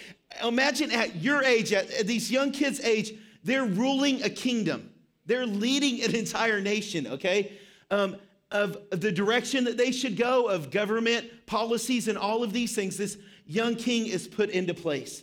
imagine 0.42 0.90
at 0.90 1.16
your 1.16 1.42
age, 1.42 1.72
at, 1.72 2.06
these 2.06 2.30
young 2.30 2.52
kids' 2.52 2.80
age, 2.80 3.14
they're 3.44 3.64
ruling 3.64 4.22
a 4.22 4.30
kingdom. 4.30 4.90
They're 5.26 5.46
leading 5.46 6.02
an 6.02 6.14
entire 6.14 6.60
nation. 6.60 7.06
Okay, 7.06 7.52
um, 7.90 8.16
of 8.50 8.78
the 8.90 9.10
direction 9.10 9.64
that 9.64 9.76
they 9.76 9.90
should 9.90 10.16
go, 10.16 10.48
of 10.48 10.70
government 10.70 11.26
policies, 11.46 12.08
and 12.08 12.16
all 12.16 12.42
of 12.42 12.52
these 12.52 12.74
things. 12.74 12.96
This 12.96 13.18
young 13.46 13.74
king 13.74 14.06
is 14.06 14.28
put 14.28 14.50
into 14.50 14.74
place. 14.74 15.22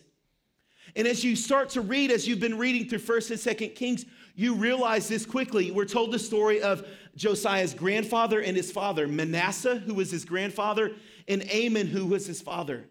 And 0.95 1.07
as 1.07 1.24
you 1.24 1.36
start 1.36 1.69
to 1.72 1.81
read, 1.81 2.12
as 2.12 2.27
you've 2.27 2.39
been 2.39 2.57
reading 2.57 2.88
through 2.88 3.00
1st 3.00 3.31
and 3.31 3.57
2nd 3.57 3.75
Kings, 3.75 4.05
you 4.36 4.55
realize 4.55 5.07
this 5.07 5.25
quickly. 5.25 5.72
We're 5.72 5.86
told 5.86 6.12
the 6.12 6.19
story 6.19 6.62
of 6.62 6.86
Josiah's 7.15 7.74
grandfather 7.74 8.41
and 8.41 8.55
his 8.57 8.72
father, 8.72 9.07
Manasseh, 9.07 9.77
who 9.79 9.93
was 9.93 10.12
his 10.12 10.25
grandfather, 10.25 10.91
and 11.27 11.43
Amon, 11.51 11.88
who 11.88 12.05
was 12.05 12.25
his 12.25 12.41
father. 12.41 12.86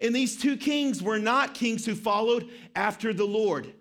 And 0.00 0.14
these 0.14 0.36
two 0.36 0.56
kings 0.56 1.02
were 1.02 1.18
not 1.18 1.54
kings 1.54 1.84
who 1.86 1.94
followed 1.94 2.48
after 2.74 3.12
the 3.12 3.26
Lord. 3.26 3.72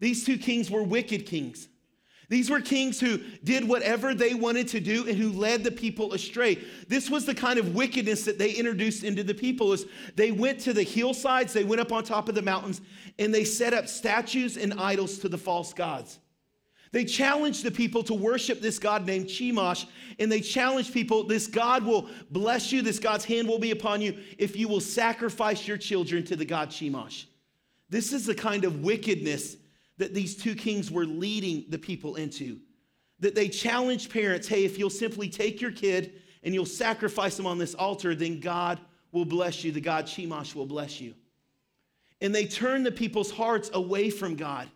These 0.00 0.24
two 0.24 0.38
kings 0.38 0.70
were 0.70 0.82
wicked 0.82 1.26
kings. 1.26 1.68
These 2.32 2.48
were 2.48 2.62
kings 2.62 2.98
who 2.98 3.18
did 3.44 3.68
whatever 3.68 4.14
they 4.14 4.32
wanted 4.32 4.66
to 4.68 4.80
do 4.80 5.06
and 5.06 5.18
who 5.18 5.32
led 5.32 5.64
the 5.64 5.70
people 5.70 6.14
astray. 6.14 6.58
This 6.88 7.10
was 7.10 7.26
the 7.26 7.34
kind 7.34 7.58
of 7.58 7.74
wickedness 7.74 8.24
that 8.24 8.38
they 8.38 8.52
introduced 8.52 9.04
into 9.04 9.22
the 9.22 9.34
people 9.34 9.74
is 9.74 9.84
they 10.16 10.32
went 10.32 10.58
to 10.60 10.72
the 10.72 10.82
hillsides, 10.82 11.52
they 11.52 11.64
went 11.64 11.82
up 11.82 11.92
on 11.92 12.04
top 12.04 12.30
of 12.30 12.34
the 12.34 12.40
mountains, 12.40 12.80
and 13.18 13.34
they 13.34 13.44
set 13.44 13.74
up 13.74 13.86
statues 13.86 14.56
and 14.56 14.72
idols 14.74 15.18
to 15.18 15.28
the 15.28 15.36
false 15.36 15.74
gods. 15.74 16.20
They 16.92 17.04
challenged 17.06 17.64
the 17.64 17.70
people 17.70 18.02
to 18.04 18.14
worship 18.14 18.60
this 18.60 18.78
God 18.78 19.06
named 19.06 19.26
Chemosh, 19.26 19.86
and 20.18 20.30
they 20.30 20.40
challenged 20.40 20.92
people 20.92 21.24
this 21.24 21.46
God 21.46 21.84
will 21.84 22.08
bless 22.30 22.70
you, 22.70 22.82
this 22.82 22.98
God's 22.98 23.24
hand 23.24 23.48
will 23.48 23.58
be 23.58 23.70
upon 23.70 24.02
you 24.02 24.18
if 24.36 24.56
you 24.56 24.68
will 24.68 24.80
sacrifice 24.80 25.66
your 25.66 25.78
children 25.78 26.22
to 26.24 26.36
the 26.36 26.44
God 26.44 26.68
Chemosh. 26.68 27.24
This 27.88 28.12
is 28.12 28.26
the 28.26 28.34
kind 28.34 28.64
of 28.64 28.82
wickedness 28.82 29.56
that 29.96 30.12
these 30.12 30.36
two 30.36 30.54
kings 30.54 30.90
were 30.90 31.06
leading 31.06 31.64
the 31.70 31.78
people 31.78 32.16
into. 32.16 32.58
That 33.20 33.34
they 33.34 33.48
challenged 33.48 34.10
parents 34.10 34.46
hey, 34.46 34.64
if 34.64 34.78
you'll 34.78 34.90
simply 34.90 35.30
take 35.30 35.62
your 35.62 35.72
kid 35.72 36.12
and 36.42 36.52
you'll 36.52 36.66
sacrifice 36.66 37.36
them 37.36 37.46
on 37.46 37.56
this 37.56 37.74
altar, 37.74 38.14
then 38.14 38.38
God 38.38 38.80
will 39.12 39.24
bless 39.24 39.64
you. 39.64 39.72
The 39.72 39.80
God 39.80 40.06
Chemosh 40.06 40.54
will 40.54 40.66
bless 40.66 41.00
you. 41.00 41.14
And 42.20 42.34
they 42.34 42.44
turned 42.46 42.84
the 42.84 42.92
people's 42.92 43.30
hearts 43.30 43.70
away 43.72 44.10
from 44.10 44.36
God. 44.36 44.68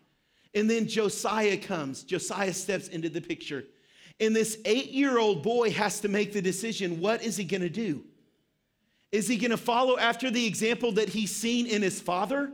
And 0.57 0.71
then 0.71 0.89
Josiah 0.89 1.59
comes. 1.59 2.03
Josiah 2.03 2.55
steps 2.55 2.89
into 2.89 3.11
the 3.11 3.21
picture. 3.21 3.65
And 4.19 4.35
this 4.35 4.59
eight 4.65 4.91
year 4.91 5.19
old 5.19 5.43
boy 5.43 5.71
has 5.73 6.01
to 6.01 6.09
make 6.09 6.33
the 6.33 6.41
decision 6.41 6.99
what 6.99 7.23
is 7.23 7.37
he 7.37 7.45
going 7.45 7.61
to 7.61 7.69
do? 7.69 8.03
Is 9.13 9.29
he 9.29 9.37
going 9.37 9.51
to 9.51 9.59
follow 9.59 9.99
after 9.99 10.31
the 10.31 10.47
example 10.47 10.93
that 10.93 11.11
he's 11.11 11.37
seen 11.37 11.67
in 11.67 11.83
his 11.83 12.01
father? 12.01 12.51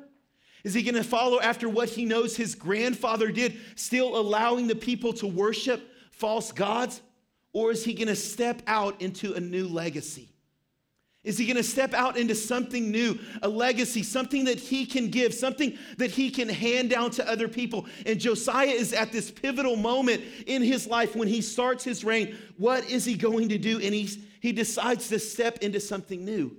Is 0.65 0.75
he 0.75 0.83
going 0.83 0.97
to 0.97 1.05
follow 1.05 1.41
after 1.41 1.69
what 1.69 1.91
he 1.91 2.05
knows 2.05 2.37
his 2.37 2.57
grandfather 2.57 3.31
did, 3.31 3.57
still 3.77 4.17
allowing 4.19 4.67
the 4.67 4.75
people 4.75 5.13
to 5.15 5.29
worship 5.29 5.89
false 6.11 6.51
gods? 6.51 7.01
Or 7.53 7.71
is 7.71 7.85
he 7.85 7.95
going 7.95 8.09
to 8.09 8.17
step 8.17 8.63
out 8.67 9.01
into 9.01 9.35
a 9.35 9.41
new 9.41 9.69
legacy? 9.69 10.32
Is 11.25 11.39
he 11.39 11.47
going 11.47 11.57
to 11.57 11.63
step 11.63 11.95
out 11.95 12.17
into 12.17 12.35
something 12.35 12.91
new, 12.91 13.17
a 13.43 13.49
legacy, 13.49 14.03
something 14.03 14.45
that 14.47 14.59
he 14.59 14.85
can 14.85 15.09
give, 15.09 15.33
something 15.33 15.79
that 15.99 16.11
he 16.11 16.31
can 16.31 16.49
hand 16.49 16.91
down 16.91 17.13
to 17.13 17.31
other 17.31 17.47
people? 17.47 17.87
And 18.05 18.19
Josiah 18.19 18.67
is 18.67 18.93
at 18.93 19.13
this 19.13 19.31
pivotal 19.31 19.77
moment 19.77 20.23
in 20.49 20.63
his 20.63 20.89
life 20.89 21.15
when 21.15 21.29
he 21.29 21.41
starts 21.41 21.85
his 21.85 22.03
reign. 22.03 22.37
What 22.57 22.91
is 22.91 23.05
he 23.05 23.15
going 23.15 23.51
to 23.51 23.59
do? 23.59 23.79
And 23.79 23.95
he's, 23.95 24.19
he 24.41 24.51
decides 24.51 25.09
to 25.11 25.21
step 25.21 25.59
into 25.59 25.79
something 25.79 26.25
new. 26.25 26.57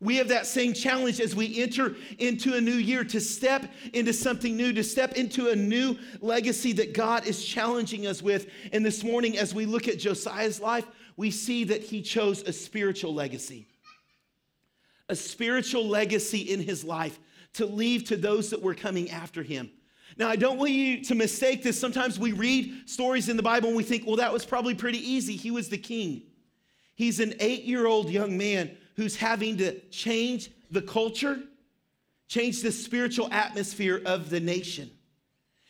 We 0.00 0.16
have 0.16 0.28
that 0.28 0.46
same 0.46 0.74
challenge 0.74 1.20
as 1.20 1.36
we 1.36 1.62
enter 1.62 1.94
into 2.18 2.54
a 2.54 2.60
new 2.60 2.72
year 2.72 3.04
to 3.04 3.20
step 3.20 3.72
into 3.94 4.12
something 4.12 4.56
new, 4.56 4.72
to 4.72 4.82
step 4.82 5.12
into 5.12 5.50
a 5.50 5.56
new 5.56 5.96
legacy 6.20 6.72
that 6.74 6.92
God 6.92 7.24
is 7.24 7.42
challenging 7.42 8.08
us 8.08 8.20
with. 8.20 8.50
And 8.72 8.84
this 8.84 9.04
morning, 9.04 9.38
as 9.38 9.54
we 9.54 9.64
look 9.64 9.86
at 9.86 10.00
Josiah's 10.00 10.60
life, 10.60 10.86
we 11.16 11.30
see 11.30 11.62
that 11.64 11.82
he 11.82 12.02
chose 12.02 12.42
a 12.42 12.52
spiritual 12.52 13.14
legacy 13.14 13.68
a 15.08 15.16
spiritual 15.16 15.86
legacy 15.86 16.40
in 16.40 16.60
his 16.60 16.84
life 16.84 17.18
to 17.54 17.66
leave 17.66 18.04
to 18.04 18.16
those 18.16 18.50
that 18.50 18.60
were 18.60 18.74
coming 18.74 19.10
after 19.10 19.42
him. 19.42 19.70
Now, 20.18 20.28
I 20.28 20.36
don't 20.36 20.58
want 20.58 20.70
you 20.70 21.02
to 21.04 21.14
mistake 21.14 21.62
this. 21.62 21.78
Sometimes 21.78 22.18
we 22.18 22.32
read 22.32 22.88
stories 22.88 23.28
in 23.28 23.36
the 23.36 23.42
Bible 23.42 23.68
and 23.68 23.76
we 23.76 23.82
think, 23.82 24.06
well, 24.06 24.16
that 24.16 24.32
was 24.32 24.46
probably 24.46 24.74
pretty 24.74 24.98
easy. 24.98 25.36
He 25.36 25.50
was 25.50 25.68
the 25.68 25.78
king. 25.78 26.22
He's 26.94 27.20
an 27.20 27.34
eight 27.40 27.64
year 27.64 27.86
old 27.86 28.08
young 28.10 28.38
man 28.38 28.76
who's 28.96 29.16
having 29.16 29.58
to 29.58 29.78
change 29.90 30.50
the 30.70 30.80
culture, 30.80 31.38
change 32.28 32.62
the 32.62 32.72
spiritual 32.72 33.28
atmosphere 33.30 34.00
of 34.06 34.30
the 34.30 34.40
nation. 34.40 34.90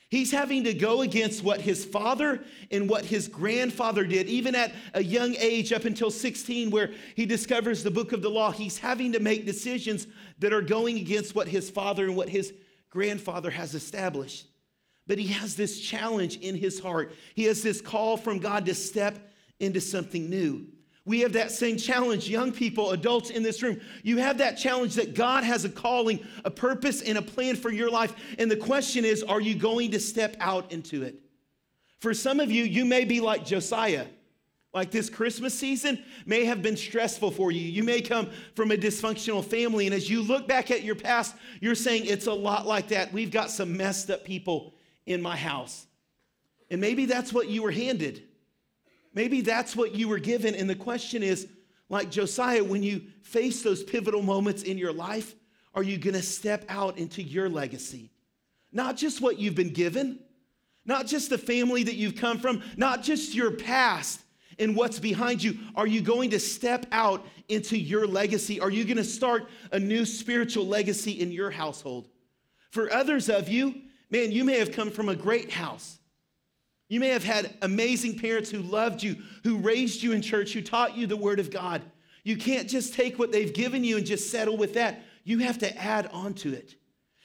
He's 0.09 0.31
having 0.31 0.65
to 0.65 0.75
go 0.75 1.03
against 1.03 1.43
what 1.43 1.61
his 1.61 1.85
father 1.85 2.45
and 2.71 2.89
what 2.89 3.05
his 3.05 3.27
grandfather 3.27 4.05
did, 4.05 4.29
even 4.29 4.55
at 4.55 4.73
a 4.95 5.03
young 5.03 5.35
age, 5.37 5.73
up 5.73 5.85
until 5.85 6.13
16, 6.13 6.71
where 6.71 6.93
he 7.17 7.27
discovers 7.27 7.83
the 7.83 7.91
book 7.91 8.13
of 8.13 8.23
the 8.23 8.31
law. 8.31 8.53
He's 8.53 8.79
having 8.79 9.13
to 9.13 9.21
make 9.21 9.47
decisions 9.47 10.07
that 10.39 10.53
are 10.53 10.63
going 10.63 10.99
against 10.99 11.35
what 11.35 11.49
his 11.49 11.71
father 11.71 12.05
and 12.05 12.17
what 12.17 12.29
his 12.29 12.53
grandfather 12.89 13.51
has 13.51 13.75
established. 13.75 14.47
But 15.09 15.19
he 15.19 15.27
has 15.29 15.57
this 15.57 15.81
challenge 15.81 16.37
in 16.37 16.55
his 16.55 16.79
heart. 16.79 17.13
He 17.35 17.45
has 17.45 17.63
this 17.63 17.81
call 17.81 18.17
from 18.17 18.39
God 18.39 18.67
to 18.67 18.75
step 18.75 19.33
into 19.59 19.81
something 19.81 20.31
new. 20.31 20.67
We 21.07 21.21
have 21.21 21.33
that 21.35 21.53
same 21.53 21.77
challenge, 21.77 22.29
young 22.29 22.51
people, 22.51 22.91
adults 22.91 23.31
in 23.31 23.45
this 23.45 23.63
room. 23.63 23.81
You 24.03 24.19
have 24.19 24.39
that 24.39 24.59
challenge 24.59 24.97
that 24.97 25.15
God 25.15 25.45
has 25.45 25.65
a 25.65 25.69
calling, 25.69 26.19
a 26.45 26.51
purpose, 26.51 27.01
and 27.01 27.17
a 27.17 27.23
plan 27.23 27.55
for 27.55 27.71
your 27.71 27.89
life. 27.89 28.13
And 28.39 28.51
the 28.51 28.57
question 28.57 29.05
is, 29.05 29.23
are 29.23 29.41
you 29.41 29.55
going 29.55 29.93
to 29.93 30.01
step 30.01 30.37
out 30.41 30.73
into 30.73 31.05
it? 31.05 31.21
For 32.01 32.13
some 32.13 32.41
of 32.41 32.51
you, 32.51 32.65
you 32.65 32.85
may 32.85 33.05
be 33.05 33.21
like 33.21 33.47
Josiah. 33.47 34.07
Like 34.75 34.91
this 34.91 35.09
Christmas 35.09 35.59
season 35.59 36.05
may 36.27 36.45
have 36.45 36.61
been 36.61 36.77
stressful 36.77 37.31
for 37.31 37.51
you. 37.51 37.63
You 37.63 37.85
may 37.85 38.03
come 38.03 38.29
from 38.55 38.73
a 38.73 38.77
dysfunctional 38.77 39.43
family. 39.43 39.87
And 39.87 39.95
as 39.95 40.11
you 40.11 40.23
look 40.23 40.47
back 40.47 40.71
at 40.71 40.83
your 40.83 40.97
past, 40.97 41.35
you're 41.61 41.77
saying 41.77 42.05
it's 42.05 42.27
a 42.27 42.33
lot 42.35 42.67
like 42.67 42.89
that. 42.89 43.13
We've 43.13 43.31
got 43.31 43.51
some 43.51 43.77
messed 43.77 44.11
up 44.11 44.25
people 44.25 44.75
in 45.07 45.23
my 45.23 45.37
house. 45.37 45.87
And 46.69 46.81
maybe 46.81 47.07
that's 47.07 47.33
what 47.33 47.49
you 47.49 47.63
were 47.63 47.71
handed. 47.71 48.25
Maybe 49.17 49.41
that's 49.41 49.75
what 49.75 49.95
you 49.95 50.09
were 50.09 50.19
given. 50.19 50.55
And 50.55 50.69
the 50.69 50.75
question 50.77 51.23
is 51.23 51.49
like 51.89 52.11
Josiah, 52.11 52.63
when 52.63 52.83
you 52.83 53.01
face 53.23 53.63
those 53.63 53.83
pivotal 53.83 54.21
moments 54.21 54.63
in 54.63 54.77
your 54.77 54.93
life, 54.93 55.35
are 55.75 55.83
you 55.83 55.97
going 55.97 56.15
to 56.15 56.23
step 56.23 56.67
out 56.69 56.99
into 56.99 57.23
your 57.23 57.49
legacy? 57.49 58.11
Not 58.73 58.99
just 58.99 59.23
what 59.23 59.39
you've 59.39 59.55
been 59.55 59.73
given, 59.73 60.19
not 60.85 61.07
just 61.07 61.31
the 61.31 61.39
family 61.39 61.83
that 61.83 61.95
you've 61.95 62.17
come 62.17 62.39
from, 62.39 62.63
not 62.77 63.03
just 63.03 63.35
your 63.35 63.53
past 63.53 64.21
and 64.59 64.77
what's 64.77 64.99
behind 64.99 65.43
you. 65.43 65.59
Are 65.75 65.87
you 65.87 66.03
going 66.03 66.31
to 66.31 66.39
step 66.39 66.85
out 66.93 67.27
into 67.49 67.79
your 67.79 68.07
legacy? 68.07 68.61
Are 68.61 68.71
you 68.71 68.85
going 68.85 68.99
to 68.99 69.05
start 69.05 69.49
a 69.73 69.81
new 69.81 70.05
spiritual 70.05 70.67
legacy 70.67 71.13
in 71.13 71.33
your 71.33 71.51
household? 71.51 72.09
For 72.71 72.93
others 72.93 73.31
of 73.31 73.49
you, 73.49 73.81
man, 74.11 74.31
you 74.31 74.45
may 74.45 74.59
have 74.59 74.73
come 74.73 74.91
from 74.91 75.09
a 75.09 75.17
great 75.17 75.51
house. 75.51 76.01
You 76.89 77.01
may 77.01 77.09
have 77.09 77.25
had 77.25 77.55
amazing 77.63 78.19
parents 78.19 78.51
who 78.51 78.59
loved 78.59 79.03
you, 79.03 79.17
who 79.43 79.59
raised 79.59 80.03
you 80.03 80.13
in 80.13 80.23
church, 80.23 80.53
who 80.53 80.63
taught 80.63 80.97
you 80.97 81.07
the 81.07 81.17
Word 81.17 81.41
of 81.41 81.51
God. 81.51 81.83
You 82.23 82.37
can't 82.37 82.69
just 82.69 82.95
take 82.95 83.19
what 83.19 83.33
they've 83.33 83.53
given 83.53 83.85
you 83.85 83.97
and 83.97 84.07
just 84.07 84.31
settle 84.31 84.57
with 84.57 84.75
that. 84.75 85.03
You 85.25 85.39
have 85.39 85.59
to 85.59 85.77
add 85.77 86.07
on 86.09 86.35
to 86.35 86.53
it. 86.53 86.77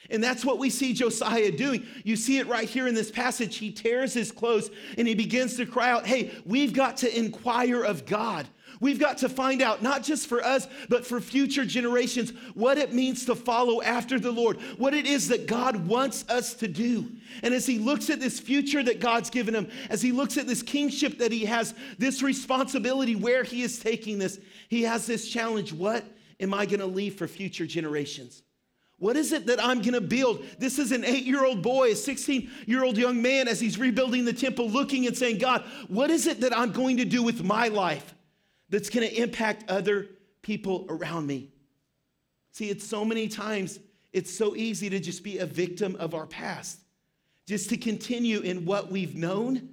And 0.09 0.23
that's 0.23 0.43
what 0.43 0.57
we 0.57 0.69
see 0.69 0.93
Josiah 0.93 1.51
doing. 1.51 1.85
You 2.03 2.15
see 2.15 2.39
it 2.39 2.47
right 2.47 2.67
here 2.67 2.87
in 2.87 2.95
this 2.95 3.11
passage. 3.11 3.57
He 3.57 3.71
tears 3.71 4.13
his 4.13 4.31
clothes 4.31 4.71
and 4.97 5.07
he 5.07 5.13
begins 5.13 5.57
to 5.57 5.65
cry 5.65 5.91
out, 5.91 6.07
Hey, 6.07 6.31
we've 6.45 6.73
got 6.73 6.97
to 6.97 7.17
inquire 7.17 7.83
of 7.83 8.05
God. 8.05 8.47
We've 8.81 8.99
got 8.99 9.19
to 9.19 9.29
find 9.29 9.61
out, 9.61 9.83
not 9.83 10.01
just 10.01 10.25
for 10.25 10.43
us, 10.43 10.67
but 10.89 11.05
for 11.05 11.21
future 11.21 11.65
generations, 11.65 12.31
what 12.55 12.79
it 12.79 12.91
means 12.91 13.25
to 13.27 13.35
follow 13.35 13.83
after 13.83 14.19
the 14.19 14.31
Lord, 14.31 14.59
what 14.77 14.95
it 14.95 15.05
is 15.05 15.27
that 15.27 15.45
God 15.45 15.87
wants 15.87 16.25
us 16.27 16.55
to 16.55 16.67
do. 16.67 17.07
And 17.43 17.53
as 17.53 17.67
he 17.67 17.77
looks 17.77 18.09
at 18.09 18.19
this 18.19 18.39
future 18.39 18.81
that 18.81 18.99
God's 18.99 19.29
given 19.29 19.53
him, 19.53 19.69
as 19.91 20.01
he 20.01 20.11
looks 20.11 20.35
at 20.35 20.47
this 20.47 20.63
kingship 20.63 21.19
that 21.19 21.31
he 21.31 21.45
has, 21.45 21.75
this 21.99 22.23
responsibility 22.23 23.15
where 23.15 23.43
he 23.43 23.61
is 23.61 23.79
taking 23.79 24.17
this, 24.17 24.39
he 24.67 24.81
has 24.81 25.05
this 25.05 25.29
challenge 25.29 25.71
what 25.71 26.03
am 26.39 26.51
I 26.51 26.65
going 26.65 26.79
to 26.79 26.87
leave 26.87 27.15
for 27.15 27.27
future 27.27 27.67
generations? 27.67 28.41
What 28.97 29.15
is 29.15 29.31
it 29.31 29.45
that 29.45 29.63
I'm 29.63 29.81
going 29.81 29.93
to 29.93 30.01
build? 30.01 30.43
This 30.57 30.79
is 30.79 30.91
an 30.91 31.05
eight 31.05 31.25
year 31.25 31.45
old 31.45 31.61
boy, 31.61 31.91
a 31.91 31.95
16 31.95 32.49
year 32.65 32.83
old 32.83 32.97
young 32.97 33.21
man, 33.21 33.47
as 33.47 33.59
he's 33.59 33.77
rebuilding 33.77 34.25
the 34.25 34.33
temple, 34.33 34.67
looking 34.71 35.05
and 35.05 35.15
saying, 35.15 35.37
God, 35.37 35.63
what 35.87 36.09
is 36.09 36.25
it 36.25 36.41
that 36.41 36.57
I'm 36.57 36.71
going 36.71 36.97
to 36.97 37.05
do 37.05 37.21
with 37.21 37.43
my 37.43 37.67
life? 37.67 38.15
That's 38.71 38.89
going 38.89 39.07
to 39.07 39.15
impact 39.21 39.69
other 39.69 40.07
people 40.41 40.87
around 40.89 41.27
me. 41.27 41.49
See, 42.53 42.69
it's 42.69 42.85
so 42.85 43.05
many 43.05 43.27
times, 43.27 43.79
it's 44.11 44.35
so 44.35 44.55
easy 44.55 44.89
to 44.89 44.99
just 44.99 45.23
be 45.23 45.37
a 45.37 45.45
victim 45.45 45.95
of 45.99 46.15
our 46.15 46.25
past, 46.25 46.79
just 47.47 47.69
to 47.69 47.77
continue 47.77 48.39
in 48.39 48.65
what 48.65 48.91
we've 48.91 49.15
known, 49.15 49.69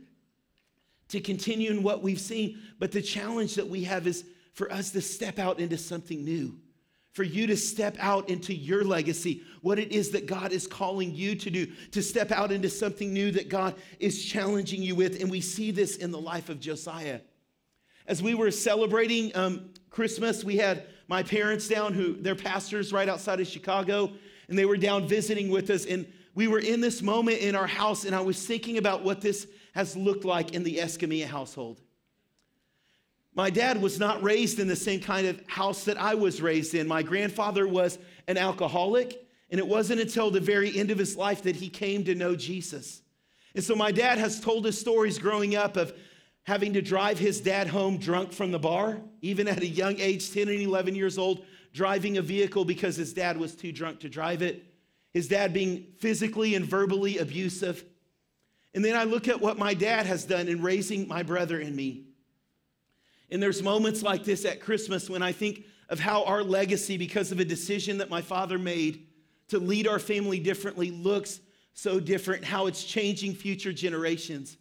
to 1.09 1.21
continue 1.21 1.71
in 1.71 1.83
what 1.83 2.03
we've 2.03 2.21
seen. 2.21 2.59
But 2.79 2.93
the 2.93 3.01
challenge 3.01 3.55
that 3.55 3.67
we 3.67 3.85
have 3.85 4.07
is 4.07 4.25
for 4.53 4.71
us 4.71 4.91
to 4.91 5.01
step 5.01 5.39
out 5.39 5.61
into 5.61 5.79
something 5.79 6.25
new, 6.25 6.59
for 7.13 7.23
you 7.23 7.47
to 7.47 7.57
step 7.57 7.97
out 8.01 8.29
into 8.29 8.53
your 8.53 8.85
legacy, 8.85 9.43
what 9.63 9.79
it 9.79 9.93
is 9.93 10.11
that 10.11 10.27
God 10.27 10.53
is 10.53 10.67
calling 10.67 11.15
you 11.15 11.35
to 11.37 11.51
do, 11.51 11.67
to 11.93 12.03
step 12.03 12.31
out 12.31 12.53
into 12.53 12.69
something 12.69 13.13
new 13.13 13.31
that 13.33 13.49
God 13.49 13.77
is 14.01 14.25
challenging 14.25 14.83
you 14.83 14.95
with. 14.95 15.21
And 15.21 15.31
we 15.31 15.41
see 15.41 15.71
this 15.71 15.97
in 15.97 16.11
the 16.11 16.21
life 16.21 16.49
of 16.49 16.61
Josiah. 16.61 17.21
As 18.09 18.23
we 18.23 18.35
were 18.35 18.51
celebrating 18.51 19.37
um, 19.37 19.69
Christmas, 19.91 20.43
we 20.43 20.57
had 20.57 20.87
my 21.09 21.23
parents 21.23 21.69
down, 21.69 21.93
who 21.93 22.15
they're 22.15 22.35
pastors 22.35 22.91
right 22.91 23.09
outside 23.09 23.39
of 23.39 23.47
Chicago, 23.47 24.11
and 24.49 24.59
they 24.59 24.65
were 24.65 24.79
down 24.79 25.07
visiting 25.07 25.51
with 25.51 25.69
us. 25.69 25.85
And 25.85 26.11
we 26.35 26.49
were 26.49 26.59
in 26.59 26.81
this 26.81 27.03
moment 27.03 27.39
in 27.39 27.55
our 27.55 27.67
house, 27.67 28.07
and 28.07 28.15
I 28.15 28.23
was 28.23 28.47
thinking 28.47 28.79
about 28.79 29.05
what 29.05 29.21
this 29.21 29.47
has 29.75 29.95
looked 29.95 30.25
like 30.25 30.55
in 30.55 30.63
the 30.63 30.79
Escamilla 30.79 31.27
household. 31.27 31.83
My 33.35 33.51
dad 33.51 33.81
was 33.81 33.99
not 33.99 34.23
raised 34.23 34.59
in 34.59 34.69
the 34.69 34.75
same 34.75 35.01
kind 35.01 35.27
of 35.27 35.43
house 35.47 35.85
that 35.85 36.01
I 36.01 36.15
was 36.15 36.41
raised 36.41 36.75
in. 36.75 36.89
My 36.89 37.03
grandfather 37.03 37.69
was 37.69 37.99
an 38.27 38.39
alcoholic, 38.39 39.23
and 39.51 39.59
it 39.59 39.67
wasn't 39.67 40.01
until 40.01 40.31
the 40.31 40.41
very 40.41 40.79
end 40.79 40.91
of 40.91 40.99
his 40.99 41.15
life 41.15 41.43
that 41.43 41.57
he 41.57 41.69
came 41.69 42.05
to 42.05 42.15
know 42.15 42.35
Jesus. 42.35 43.03
And 43.55 43.63
so 43.63 43.75
my 43.75 43.93
dad 43.93 44.17
has 44.17 44.41
told 44.41 44.67
us 44.67 44.79
stories 44.79 45.19
growing 45.19 45.55
up 45.55 45.77
of 45.77 45.93
having 46.49 46.73
to 46.73 46.81
drive 46.81 47.19
his 47.19 47.43
dad 47.43 47.69
home 47.69 47.99
drunk 47.99 48.33
from 48.33 48.51
the 48.51 48.59
bar, 48.59 48.99
even 49.21 49.47
at 49.47 49.61
a 49.61 49.67
young 49.67 50.01
age, 50.01 50.33
10 50.33 50.49
and 50.49 50.63
11 50.63 50.95
years 50.95 51.19
old, 51.19 51.45
driving 51.75 52.17
a 52.17 52.23
vehicle 52.23 52.65
because 52.65 52.97
his 52.97 53.13
dad 53.13 53.37
was 53.37 53.55
too 53.55 53.71
drunk 53.71 54.01
to 54.01 54.09
drive 54.09 54.41
it. 54.41 54.65
His 55.13 55.29
dad 55.29 55.53
being 55.53 55.85
physically 55.99 56.55
and 56.55 56.65
verbally 56.65 57.19
abusive. 57.19 57.85
And 58.73 58.83
then 58.83 58.97
I 58.97 59.05
look 59.05 59.29
at 59.29 59.43
what 59.43 59.59
my 59.59 59.75
dad 59.75 60.07
has 60.07 60.25
done 60.25 60.49
in 60.49 60.63
raising 60.63 61.07
my 61.07 61.23
brother 61.23 61.61
and 61.61 61.77
me. 61.77 62.05
And 63.31 63.43
there's 63.43 63.63
moments 63.63 64.03
like 64.03 64.25
this 64.25 64.47
at 64.47 64.63
Christmas 64.63 65.11
when 65.11 65.23
I 65.23 65.33
think 65.33 65.67
of 65.91 66.01
how 66.01 66.25
our 66.25 66.43
legacy, 66.43 66.97
because 66.97 67.31
of 67.31 67.41
a 67.41 67.45
decision 67.45 67.99
that 67.99 68.09
my 68.09 68.23
father 68.23 68.59
made 68.59 69.07
to 69.49 69.59
lead 69.59 69.87
our 69.87 69.99
family 69.99 70.41
differently, 70.41 70.93
looks 70.93 71.41
so 71.75 72.01
different, 72.01 72.43
how 72.43 72.69
it's 72.69 72.85
changing 72.85 73.35
future 73.35 73.75
generations 73.75 74.57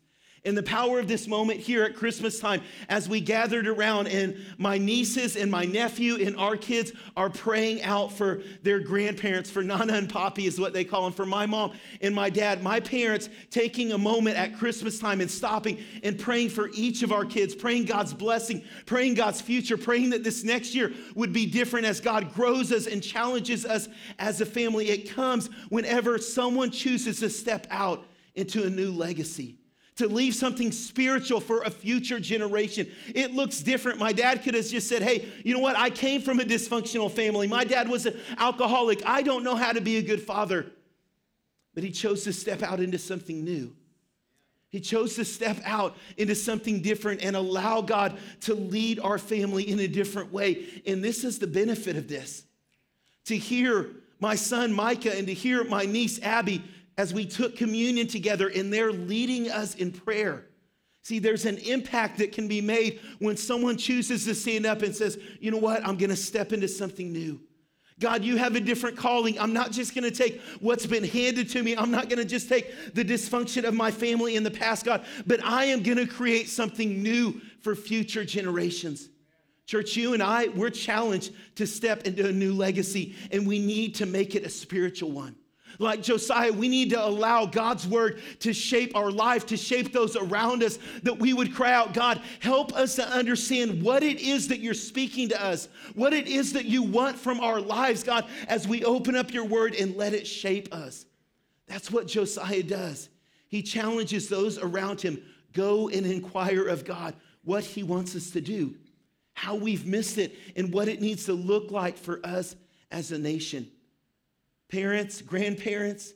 and 0.48 0.58
the 0.58 0.64
power 0.64 0.98
of 0.98 1.10
this 1.10 1.28
moment 1.28 1.60
here 1.60 1.84
at 1.84 1.94
Christmas 1.94 2.40
time 2.40 2.62
as 2.88 3.10
we 3.10 3.20
gathered 3.20 3.68
around 3.68 4.08
and 4.08 4.38
my 4.58 4.78
nieces 4.78 5.36
and 5.36 5.52
my 5.52 5.66
nephew 5.66 6.16
and 6.26 6.38
our 6.38 6.56
kids 6.56 6.94
are 7.18 7.30
praying 7.30 7.84
out 7.84 8.14
for 8.14 8.42
their 8.64 8.80
grandparents, 8.80 9.52
for 9.52 9.62
Nana 9.62 9.94
and 9.94 10.10
Poppy 10.10 10.46
is 10.46 10.58
what 10.58 10.72
they 10.72 10.86
call 10.86 11.04
them, 11.04 11.12
for 11.12 11.26
my 11.26 11.46
mom 11.46 11.74
and 12.02 12.16
my 12.16 12.30
dad. 12.30 12.64
My 12.64 12.80
parents 12.80 13.30
taking 13.52 13.92
a 13.92 13.98
moment 13.98 14.38
at 14.38 14.58
Christmas 14.58 15.00
time 15.00 15.20
and 15.20 15.30
stopping 15.30 15.80
and 16.02 16.18
praying 16.18 16.50
for 16.50 16.70
each 16.74 17.04
of 17.04 17.12
our 17.12 17.26
kids, 17.26 17.54
praying 17.54 17.84
God's 17.84 18.14
blessing, 18.14 18.64
praying 18.86 19.16
God's 19.16 19.42
future, 19.42 19.78
praying 19.78 20.12
that 20.12 20.24
this 20.24 20.46
next 20.46 20.74
year 20.74 20.94
would 21.14 21.34
be 21.34 21.46
different 21.46 21.86
as 21.86 22.00
God 22.00 22.34
grows 22.34 22.72
us 22.72 22.88
and 22.88 23.04
challenges 23.04 23.66
us 23.66 23.90
as 24.18 24.40
a 24.40 24.46
family. 24.46 24.90
It 24.90 25.10
comes 25.10 25.50
whenever 25.68 26.18
someone 26.18 26.72
chooses 26.72 27.20
to 27.20 27.30
step 27.30 27.68
out 27.70 28.06
into 28.34 28.64
a 28.64 28.70
new 28.70 28.92
legacy 28.92 29.58
to 29.98 30.08
leave 30.08 30.36
something 30.36 30.72
spiritual 30.72 31.40
for 31.40 31.62
a 31.64 31.70
future 31.70 32.20
generation. 32.20 32.88
It 33.14 33.34
looks 33.34 33.62
different. 33.62 34.00
My 34.00 34.14
dad 34.14 34.44
could 34.44 34.54
have 34.54 34.66
just 34.68 34.88
said, 34.88 35.02
Hey, 35.02 35.28
you 35.44 35.54
know 35.54 35.60
what? 35.60 35.76
I 35.76 35.90
came 35.90 36.22
from 36.22 36.40
a 36.40 36.44
dysfunctional 36.44 37.12
family. 37.12 37.48
My 37.48 37.64
dad 37.64 37.90
was 37.90 38.06
an 38.06 38.18
alcoholic. 38.38 39.02
I 39.06 39.24
don't 39.24 39.44
know 39.44 39.56
how 39.56 39.72
to 39.72 39.82
be 39.82 39.98
a 39.98 40.02
good 40.02 40.22
father. 40.22 40.68
But 41.74 41.84
he 41.84 41.92
chose 41.92 42.24
to 42.24 42.34
step 42.34 42.64
out 42.64 42.80
into 42.80 42.98
something 42.98 43.44
new. 43.44 43.76
He 44.70 44.80
chose 44.80 45.16
to 45.16 45.26
step 45.26 45.60
out 45.64 45.96
into 46.18 46.36
something 46.36 46.82
different 46.82 47.24
and 47.24 47.36
allow 47.36 47.82
God 47.82 48.18
to 48.42 48.54
lead 48.54 49.00
our 49.00 49.18
family 49.18 49.68
in 49.70 49.80
a 49.80 49.88
different 49.88 50.32
way. 50.32 50.68
And 50.86 51.04
this 51.04 51.24
is 51.24 51.40
the 51.40 51.48
benefit 51.48 51.96
of 51.96 52.08
this 52.08 52.44
to 53.26 53.38
hear 53.38 53.90
my 54.20 54.36
son 54.36 54.74
Micah 54.74 55.16
and 55.16 55.28
to 55.28 55.34
hear 55.34 55.64
my 55.64 55.86
niece 55.86 56.20
Abby 56.22 56.64
as 56.98 57.14
we 57.14 57.26
took 57.26 57.56
communion 57.56 58.08
together 58.08 58.48
and 58.50 58.74
they're 58.74 58.92
leading 58.92 59.50
us 59.50 59.76
in 59.76 59.92
prayer. 59.92 60.46
See, 61.04 61.20
there's 61.20 61.46
an 61.46 61.58
impact 61.60 62.18
that 62.18 62.34
can 62.34 62.48
be 62.48 62.60
made 62.60 63.00
when 63.20 63.38
someone 63.38 63.78
chooses 63.78 64.26
to 64.26 64.36
stand 64.36 64.66
up 64.66 64.82
and 64.82 64.94
says, 64.94 65.18
you 65.40 65.52
know 65.52 65.58
what, 65.58 65.88
I'm 65.88 65.96
gonna 65.96 66.18
step 66.18 66.52
into 66.52 66.68
something 66.68 67.14
new. 67.14 67.40
God, 68.00 68.24
you 68.24 68.36
have 68.36 68.56
a 68.56 68.60
different 68.60 68.98
calling. 68.98 69.40
I'm 69.40 69.54
not 69.54 69.72
just 69.72 69.96
gonna 69.96 70.12
take 70.12 70.42
what's 70.60 70.86
been 70.86 71.06
handed 71.06 71.50
to 71.52 71.64
me. 71.64 71.78
I'm 71.78 71.92
not 71.92 72.10
gonna 72.10 72.26
just 72.26 72.50
take 72.50 72.94
the 72.94 73.06
dysfunction 73.06 73.64
of 73.64 73.74
my 73.74 73.90
family 73.90 74.36
in 74.36 74.44
the 74.44 74.52
past, 74.52 74.86
God, 74.86 75.06
but 75.26 75.44
I 75.44 75.66
am 75.66 75.82
gonna 75.82 76.06
create 76.06 76.50
something 76.50 77.02
new 77.02 77.40
for 77.62 77.74
future 77.74 78.26
generations. 78.26 79.10
Church, 79.66 79.96
you 79.96 80.14
and 80.14 80.22
I, 80.22 80.48
we're 80.50 80.70
challenged 80.70 81.34
to 81.56 81.66
step 81.66 82.06
into 82.06 82.28
a 82.28 82.32
new 82.32 82.54
legacy, 82.54 83.16
and 83.32 83.48
we 83.48 83.60
need 83.60 83.96
to 83.96 84.06
make 84.06 84.36
it 84.36 84.44
a 84.44 84.50
spiritual 84.50 85.12
one. 85.12 85.36
Like 85.80 86.02
Josiah, 86.02 86.52
we 86.52 86.70
need 86.70 86.90
to 86.92 87.06
allow 87.06 87.46
God's 87.46 87.88
word 87.88 88.22
to 88.40 88.54
shape 88.54 88.96
our 88.96 89.12
life, 89.12 89.46
to 89.48 89.58
shape 89.58 89.94
those 89.94 90.16
around 90.16 90.64
us, 90.64 90.80
that 91.04 91.20
we 91.20 91.34
would 91.34 91.54
cry 91.54 91.72
out, 91.72 91.94
God, 91.94 92.22
help 92.40 92.74
us 92.74 92.96
to 92.96 93.08
understand 93.08 93.84
what 93.84 94.02
it 94.02 94.20
is 94.20 94.48
that 94.48 94.60
you're 94.60 94.74
speaking 94.74 95.30
to 95.30 95.44
us, 95.44 95.70
what 95.94 96.14
it 96.14 96.28
is 96.28 96.54
that 96.54 96.66
you 96.66 96.82
want 96.82 97.18
from 97.18 97.40
our 97.40 97.62
lives, 97.62 98.04
God, 98.04 98.26
as 98.48 98.68
we 98.68 98.84
open 98.84 99.16
up 99.16 99.32
your 99.32 99.46
word 99.46 99.76
and 99.76 99.96
let 99.96 100.14
it 100.14 100.26
shape 100.26 100.74
us. 100.74 101.06
That's 101.68 101.92
what 101.92 102.08
Josiah 102.08 102.64
does. 102.64 103.10
He 103.48 103.62
challenges 103.62 104.30
those 104.30 104.58
around 104.58 105.02
him 105.02 105.22
go 105.54 105.90
and 105.90 106.06
inquire 106.06 106.68
of 106.68 106.86
God 106.86 107.16
what 107.44 107.64
he 107.64 107.82
wants 107.82 108.16
us 108.16 108.32
to 108.32 108.42
do, 108.42 108.76
how 109.34 109.56
we've 109.56 109.86
missed 109.86 110.18
it, 110.18 110.36
and 110.56 110.74
what 110.74 110.88
it 110.88 111.02
needs 111.02 111.26
to 111.26 111.34
look 111.34 111.72
like 111.72 111.98
for 111.98 112.20
us 112.26 112.56
as 112.92 113.12
a 113.12 113.18
nation 113.18 113.72
parents, 114.70 115.22
grandparents, 115.22 116.14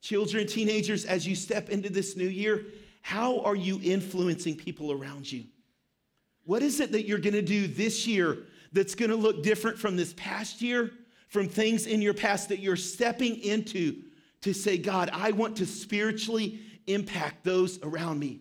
children, 0.00 0.46
teenagers, 0.46 1.04
as 1.04 1.26
you 1.26 1.34
step 1.34 1.70
into 1.70 1.90
this 1.90 2.16
new 2.16 2.28
year, 2.28 2.66
how 3.02 3.40
are 3.40 3.56
you 3.56 3.80
influencing 3.82 4.56
people 4.56 4.92
around 4.92 5.30
you? 5.30 5.44
What 6.44 6.62
is 6.62 6.80
it 6.80 6.92
that 6.92 7.06
you're 7.06 7.18
gonna 7.18 7.42
do 7.42 7.66
this 7.66 8.06
year 8.06 8.38
that's 8.72 8.94
gonna 8.94 9.16
look 9.16 9.42
different 9.42 9.78
from 9.78 9.96
this 9.96 10.14
past 10.16 10.62
year, 10.62 10.92
from 11.28 11.48
things 11.48 11.86
in 11.86 12.00
your 12.00 12.14
past 12.14 12.48
that 12.48 12.60
you're 12.60 12.76
stepping 12.76 13.36
into 13.40 14.02
to 14.42 14.52
say, 14.52 14.78
God, 14.78 15.10
I 15.12 15.32
want 15.32 15.56
to 15.56 15.66
spiritually 15.66 16.60
impact 16.86 17.44
those 17.44 17.78
around 17.82 18.18
me? 18.18 18.40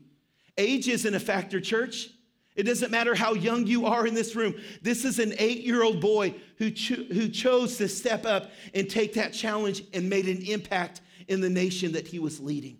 Age 0.57 0.87
isn't 0.87 1.13
a 1.13 1.19
factor, 1.19 1.59
church. 1.59 2.09
It 2.57 2.63
doesn't 2.63 2.89
matter 2.89 3.13
how 3.13 3.35
young 3.35 3.67
you 3.67 3.85
are 3.85 4.07
in 4.07 4.15
this 4.15 4.35
room. 4.35 4.55
This 4.81 5.05
is 5.05 5.19
an 5.19 5.35
eight 5.37 5.61
year 5.61 5.83
old 5.83 6.01
boy 6.01 6.33
who, 6.57 6.71
cho- 6.71 7.03
who 7.03 7.29
chose 7.29 7.77
to 7.77 7.87
step 7.87 8.25
up 8.25 8.49
and 8.73 8.89
take 8.89 9.13
that 9.13 9.31
challenge 9.31 9.83
and 9.93 10.09
made 10.09 10.27
an 10.27 10.41
impact 10.41 11.01
in 11.27 11.39
the 11.39 11.49
nation 11.49 11.91
that 11.91 12.07
he 12.07 12.17
was 12.17 12.39
leading. 12.39 12.79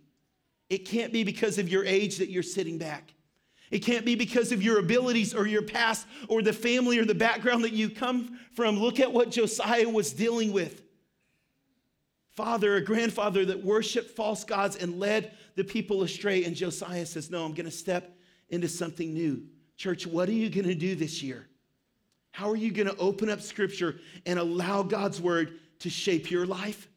It 0.68 0.80
can't 0.80 1.14
be 1.14 1.24
because 1.24 1.60
of 1.60 1.70
your 1.70 1.86
age 1.86 2.18
that 2.18 2.30
you're 2.30 2.42
sitting 2.42 2.80
back. 2.80 3.14
It 3.70 3.80
can't 3.80 4.04
be 4.04 4.16
because 4.16 4.52
of 4.52 4.64
your 4.64 4.80
abilities 4.80 5.36
or 5.36 5.46
your 5.46 5.62
past 5.62 6.08
or 6.28 6.42
the 6.42 6.54
family 6.54 6.98
or 6.98 7.06
the 7.06 7.14
background 7.14 7.64
that 7.64 7.74
you 7.74 7.90
come 7.90 8.40
from. 8.54 8.80
Look 8.80 9.00
at 9.00 9.14
what 9.14 9.30
Josiah 9.30 9.88
was 9.88 10.12
dealing 10.12 10.54
with. 10.54 10.82
Father, 12.32 12.76
a 12.76 12.82
grandfather 12.82 13.46
that 13.46 13.64
worshiped 13.64 14.12
false 14.12 14.44
gods 14.44 14.76
and 14.76 15.00
led 15.00 15.34
the 15.56 15.64
people 15.64 16.02
astray. 16.02 16.46
And 16.46 16.56
Josiah 16.56 17.06
says, 17.06 17.30
No, 17.30 17.46
I'm 17.46 17.54
going 17.54 17.66
to 17.66 17.72
step 17.72 18.18
into 18.50 18.68
something 18.68 19.14
new. 19.14 19.44
Church, 19.78 20.08
what 20.08 20.28
are 20.28 20.34
you 20.34 20.50
going 20.50 20.68
to 20.68 20.76
do 20.76 20.96
this 20.96 21.22
year? 21.22 21.48
How 22.32 22.50
are 22.50 22.56
you 22.56 22.72
going 22.72 22.88
to 22.88 22.98
open 22.98 23.30
up 23.30 23.42
scripture 23.42 24.00
and 24.26 24.38
allow 24.38 24.84
God's 24.84 25.22
word 25.22 25.60
to 25.80 25.90
shape 25.90 26.30
your 26.30 26.46
life, 26.46 26.88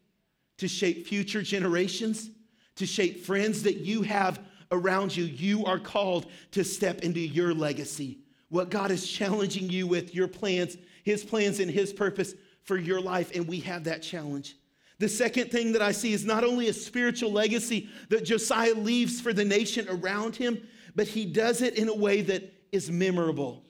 to 0.58 0.66
shape 0.66 1.06
future 1.06 1.42
generations, 1.42 2.30
to 2.76 2.86
shape 2.86 3.24
friends 3.24 3.62
that 3.62 3.78
you 3.78 4.02
have 4.02 4.40
around 4.72 5.16
you? 5.16 5.24
You 5.24 5.64
are 5.66 5.78
called 5.78 6.26
to 6.52 6.64
step 6.64 7.00
into 7.02 7.20
your 7.20 7.54
legacy. 7.54 8.18
What 8.48 8.70
God 8.70 8.90
is 8.90 9.08
challenging 9.08 9.70
you 9.70 9.86
with, 9.86 10.14
your 10.14 10.28
plans, 10.28 10.76
His 11.04 11.22
plans, 11.22 11.60
and 11.60 11.70
His 11.70 11.92
purpose 11.92 12.34
for 12.62 12.76
your 12.76 13.00
life, 13.00 13.30
and 13.34 13.46
we 13.46 13.60
have 13.60 13.84
that 13.84 14.02
challenge. 14.02 14.56
The 14.98 15.08
second 15.08 15.50
thing 15.50 15.72
that 15.72 15.80
I 15.82 15.92
see 15.92 16.12
is 16.12 16.26
not 16.26 16.44
only 16.44 16.68
a 16.68 16.74
spiritual 16.74 17.32
legacy 17.32 17.88
that 18.10 18.24
Josiah 18.24 18.74
leaves 18.74 19.20
for 19.20 19.32
the 19.32 19.44
nation 19.44 19.86
around 19.88 20.36
him, 20.36 20.68
but 20.94 21.08
he 21.08 21.24
does 21.24 21.62
it 21.62 21.78
in 21.78 21.88
a 21.88 21.94
way 21.94 22.20
that 22.20 22.52
is 22.72 22.90
memorable. 22.90 23.62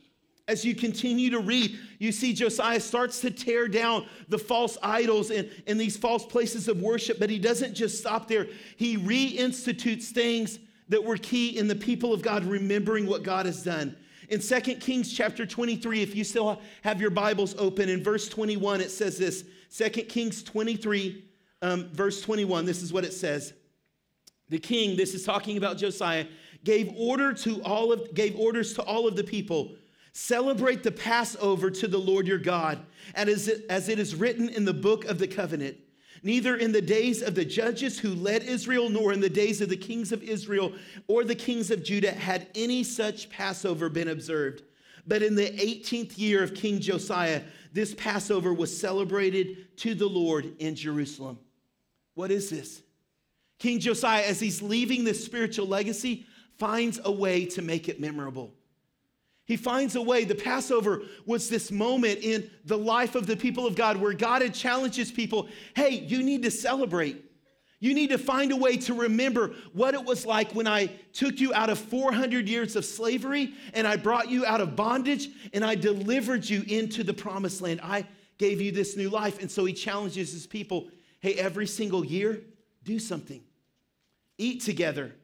As 0.49 0.65
you 0.65 0.75
continue 0.75 1.31
to 1.31 1.39
read, 1.39 1.79
you 1.99 2.11
see 2.11 2.33
Josiah 2.33 2.81
starts 2.81 3.21
to 3.21 3.31
tear 3.31 3.69
down 3.69 4.07
the 4.29 4.39
false 4.39 4.77
idols 4.83 5.31
and, 5.31 5.49
and 5.69 5.81
these 5.81 5.97
false 5.97 6.27
places 6.27 6.67
of 6.67 6.83
worship, 6.83 7.21
but 7.21 7.31
he 7.31 7.39
doesn't 7.39 7.75
just 7.75 7.99
stop 7.99 8.27
there. 8.27 8.49
He 8.77 8.97
reinstitutes 8.97 10.07
things 10.07 10.59
that 10.89 11.05
were 11.05 11.17
key 11.17 11.57
in 11.57 11.69
the 11.69 11.77
people 11.77 12.13
of 12.13 12.21
God 12.21 12.45
remembering 12.45 13.07
what 13.07 13.23
God 13.23 13.47
has 13.47 13.63
done. 13.63 13.97
In 14.29 14.41
2 14.41 14.61
Kings 14.77 15.13
chapter 15.13 15.47
23, 15.47 16.03
if 16.03 16.15
you 16.17 16.25
still 16.25 16.61
have 16.83 17.01
your 17.01 17.11
Bibles 17.11 17.55
open, 17.57 17.89
in 17.89 18.03
verse 18.03 18.29
21, 18.29 18.81
it 18.81 18.91
says 18.91 19.19
this 19.19 19.45
2 19.77 19.89
Kings 20.03 20.43
23, 20.43 21.25
um, 21.63 21.89
verse 21.93 22.21
21, 22.23 22.65
this 22.65 22.83
is 22.83 22.93
what 22.93 23.05
it 23.05 23.13
says. 23.13 23.53
The 24.49 24.59
king, 24.59 24.97
this 24.97 25.15
is 25.15 25.25
talking 25.25 25.57
about 25.57 25.79
Josiah, 25.79 26.27
gave 26.65 26.93
order 26.97 27.33
to 27.33 27.63
all 27.63 27.93
of 27.93 28.15
gave 28.15 28.37
orders 28.37 28.75
to 28.75 28.83
all 28.83 29.07
of 29.07 29.17
the 29.17 29.25
people 29.25 29.73
celebrate 30.13 30.83
the 30.83 30.93
passover 30.93 31.71
to 31.71 31.87
the 31.87 31.99
lord 31.99 32.27
your 32.27 32.39
god 32.39 32.79
and 33.15 33.29
as 33.29 33.49
it, 33.49 33.65
as 33.71 33.89
it 33.89 33.99
is 33.99 34.15
written 34.15 34.49
in 34.49 34.65
the 34.65 34.75
book 34.75 35.05
of 35.05 35.19
the 35.19 35.29
covenant 35.29 35.77
neither 36.23 36.57
in 36.57 36.73
the 36.73 36.83
days 36.83 37.23
of 37.23 37.35
the 37.35 37.45
judges 37.45 37.99
who 37.99 38.15
led 38.15 38.43
israel 38.43 38.91
nor 38.91 39.13
in 39.13 39.21
the 39.21 39.31
days 39.31 39.61
of 39.61 39.69
the 39.69 39.77
kings 39.77 40.13
of 40.13 40.23
israel 40.23 40.73
or 41.07 41.25
the 41.25 41.35
kings 41.35 41.71
of 41.71 41.85
judah 41.85 42.13
had 42.13 42.49
any 42.55 42.83
such 42.83 43.31
passover 43.31 43.89
been 43.89 44.09
observed 44.09 44.63
but 45.07 45.23
in 45.23 45.35
the 45.35 45.51
18th 45.51 46.19
year 46.19 46.43
of 46.43 46.55
king 46.55 46.81
josiah 46.81 47.41
this 47.73 47.95
Passover 47.95 48.53
was 48.53 48.77
celebrated 48.79 49.77
to 49.79 49.95
the 49.95 50.07
Lord 50.07 50.55
in 50.59 50.75
Jerusalem. 50.75 51.39
What 52.15 52.31
is 52.31 52.51
this? 52.51 52.83
King 53.59 53.79
Josiah, 53.79 54.25
as 54.25 54.41
he's 54.41 54.63
leaving 54.63 55.05
this 55.05 55.25
spiritual 55.25 55.67
legacy, 55.67 56.27
finds 56.61 57.01
a 57.05 57.11
way 57.11 57.47
to 57.47 57.63
make 57.63 57.89
it 57.89 57.99
memorable. 58.01 58.53
He 59.47 59.57
finds 59.57 59.97
a 59.97 60.03
way. 60.03 60.25
The 60.25 60.37
Passover 60.37 61.03
was 61.27 61.49
this 61.49 61.73
moment 61.73 62.21
in 62.23 62.49
the 62.67 62.79
life 62.79 63.17
of 63.17 63.27
the 63.27 63.37
people 63.37 63.67
of 63.67 63.75
God 63.75 63.97
where 63.97 64.13
God 64.13 64.43
had 64.43 64.55
challenged 64.55 64.97
his 64.97 65.11
people 65.11 65.49
hey, 65.75 65.91
you 65.91 66.23
need 66.23 66.43
to 66.45 66.51
celebrate. 66.53 67.25
You 67.83 67.95
need 67.95 68.11
to 68.11 68.19
find 68.19 68.53
a 68.53 68.57
way 68.57 68.77
to 68.77 68.93
remember 68.93 69.55
what 69.73 69.95
it 69.95 70.05
was 70.05 70.27
like 70.27 70.53
when 70.53 70.67
I 70.67 70.89
took 71.15 71.41
you 71.41 71.55
out 71.55 71.71
of 71.71 71.79
400 71.79 72.47
years 72.47 72.77
of 72.77 72.85
slavery 72.85 73.55
and 73.73 73.87
I 73.87 73.97
brought 73.97 74.31
you 74.31 74.45
out 74.45 74.61
of 74.61 74.77
bondage 74.77 75.31
and 75.55 75.65
I 75.65 75.77
delivered 75.77 76.47
you 76.47 76.63
into 76.69 77.03
the 77.03 77.15
promised 77.15 77.63
land. 77.63 77.81
I 77.83 78.07
gave 78.37 78.61
you 78.61 78.71
this 78.71 78.99
new 78.99 79.09
life. 79.09 79.41
And 79.41 79.51
so 79.51 79.65
he 79.65 79.73
challenges 79.73 80.33
his 80.33 80.47
people 80.47 80.89
hey, 81.21 81.35
every 81.35 81.67
single 81.67 82.05
year, 82.05 82.43
do 82.85 82.99
something. 82.99 83.43
Eat 84.39 84.63
together. 84.63 85.15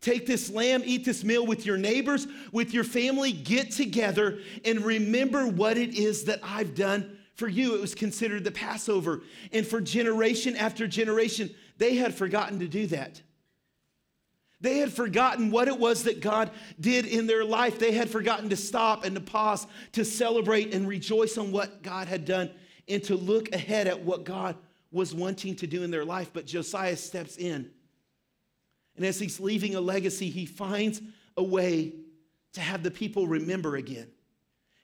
Take 0.00 0.26
this 0.26 0.50
lamb, 0.50 0.82
eat 0.84 1.04
this 1.04 1.24
meal 1.24 1.46
with 1.46 1.66
your 1.66 1.76
neighbors, 1.76 2.26
with 2.52 2.72
your 2.72 2.84
family, 2.84 3.32
get 3.32 3.70
together 3.70 4.38
and 4.64 4.82
remember 4.82 5.46
what 5.46 5.76
it 5.76 5.94
is 5.94 6.24
that 6.24 6.40
I've 6.42 6.74
done 6.74 7.18
for 7.34 7.48
you. 7.48 7.74
It 7.74 7.80
was 7.80 7.94
considered 7.94 8.44
the 8.44 8.50
Passover. 8.50 9.20
And 9.52 9.66
for 9.66 9.80
generation 9.80 10.56
after 10.56 10.86
generation, 10.86 11.50
they 11.76 11.96
had 11.96 12.14
forgotten 12.14 12.60
to 12.60 12.68
do 12.68 12.86
that. 12.88 13.20
They 14.62 14.78
had 14.78 14.92
forgotten 14.92 15.50
what 15.50 15.68
it 15.68 15.78
was 15.78 16.04
that 16.04 16.20
God 16.20 16.50
did 16.78 17.06
in 17.06 17.26
their 17.26 17.44
life. 17.44 17.78
They 17.78 17.92
had 17.92 18.10
forgotten 18.10 18.50
to 18.50 18.56
stop 18.56 19.04
and 19.04 19.14
to 19.14 19.20
pause, 19.20 19.66
to 19.92 20.04
celebrate 20.04 20.74
and 20.74 20.86
rejoice 20.86 21.38
on 21.38 21.50
what 21.50 21.82
God 21.82 22.08
had 22.08 22.26
done, 22.26 22.50
and 22.88 23.02
to 23.04 23.16
look 23.16 23.54
ahead 23.54 23.86
at 23.86 24.02
what 24.02 24.24
God 24.24 24.56
was 24.90 25.14
wanting 25.14 25.56
to 25.56 25.66
do 25.66 25.82
in 25.82 25.90
their 25.90 26.04
life. 26.04 26.30
But 26.32 26.46
Josiah 26.46 26.96
steps 26.96 27.38
in 27.38 27.70
and 29.00 29.06
as 29.06 29.18
he's 29.18 29.40
leaving 29.40 29.76
a 29.76 29.80
legacy, 29.80 30.28
he 30.28 30.44
finds 30.44 31.00
a 31.38 31.42
way 31.42 31.94
to 32.52 32.60
have 32.60 32.82
the 32.82 32.90
people 32.90 33.26
remember 33.26 33.76
again. 33.76 34.08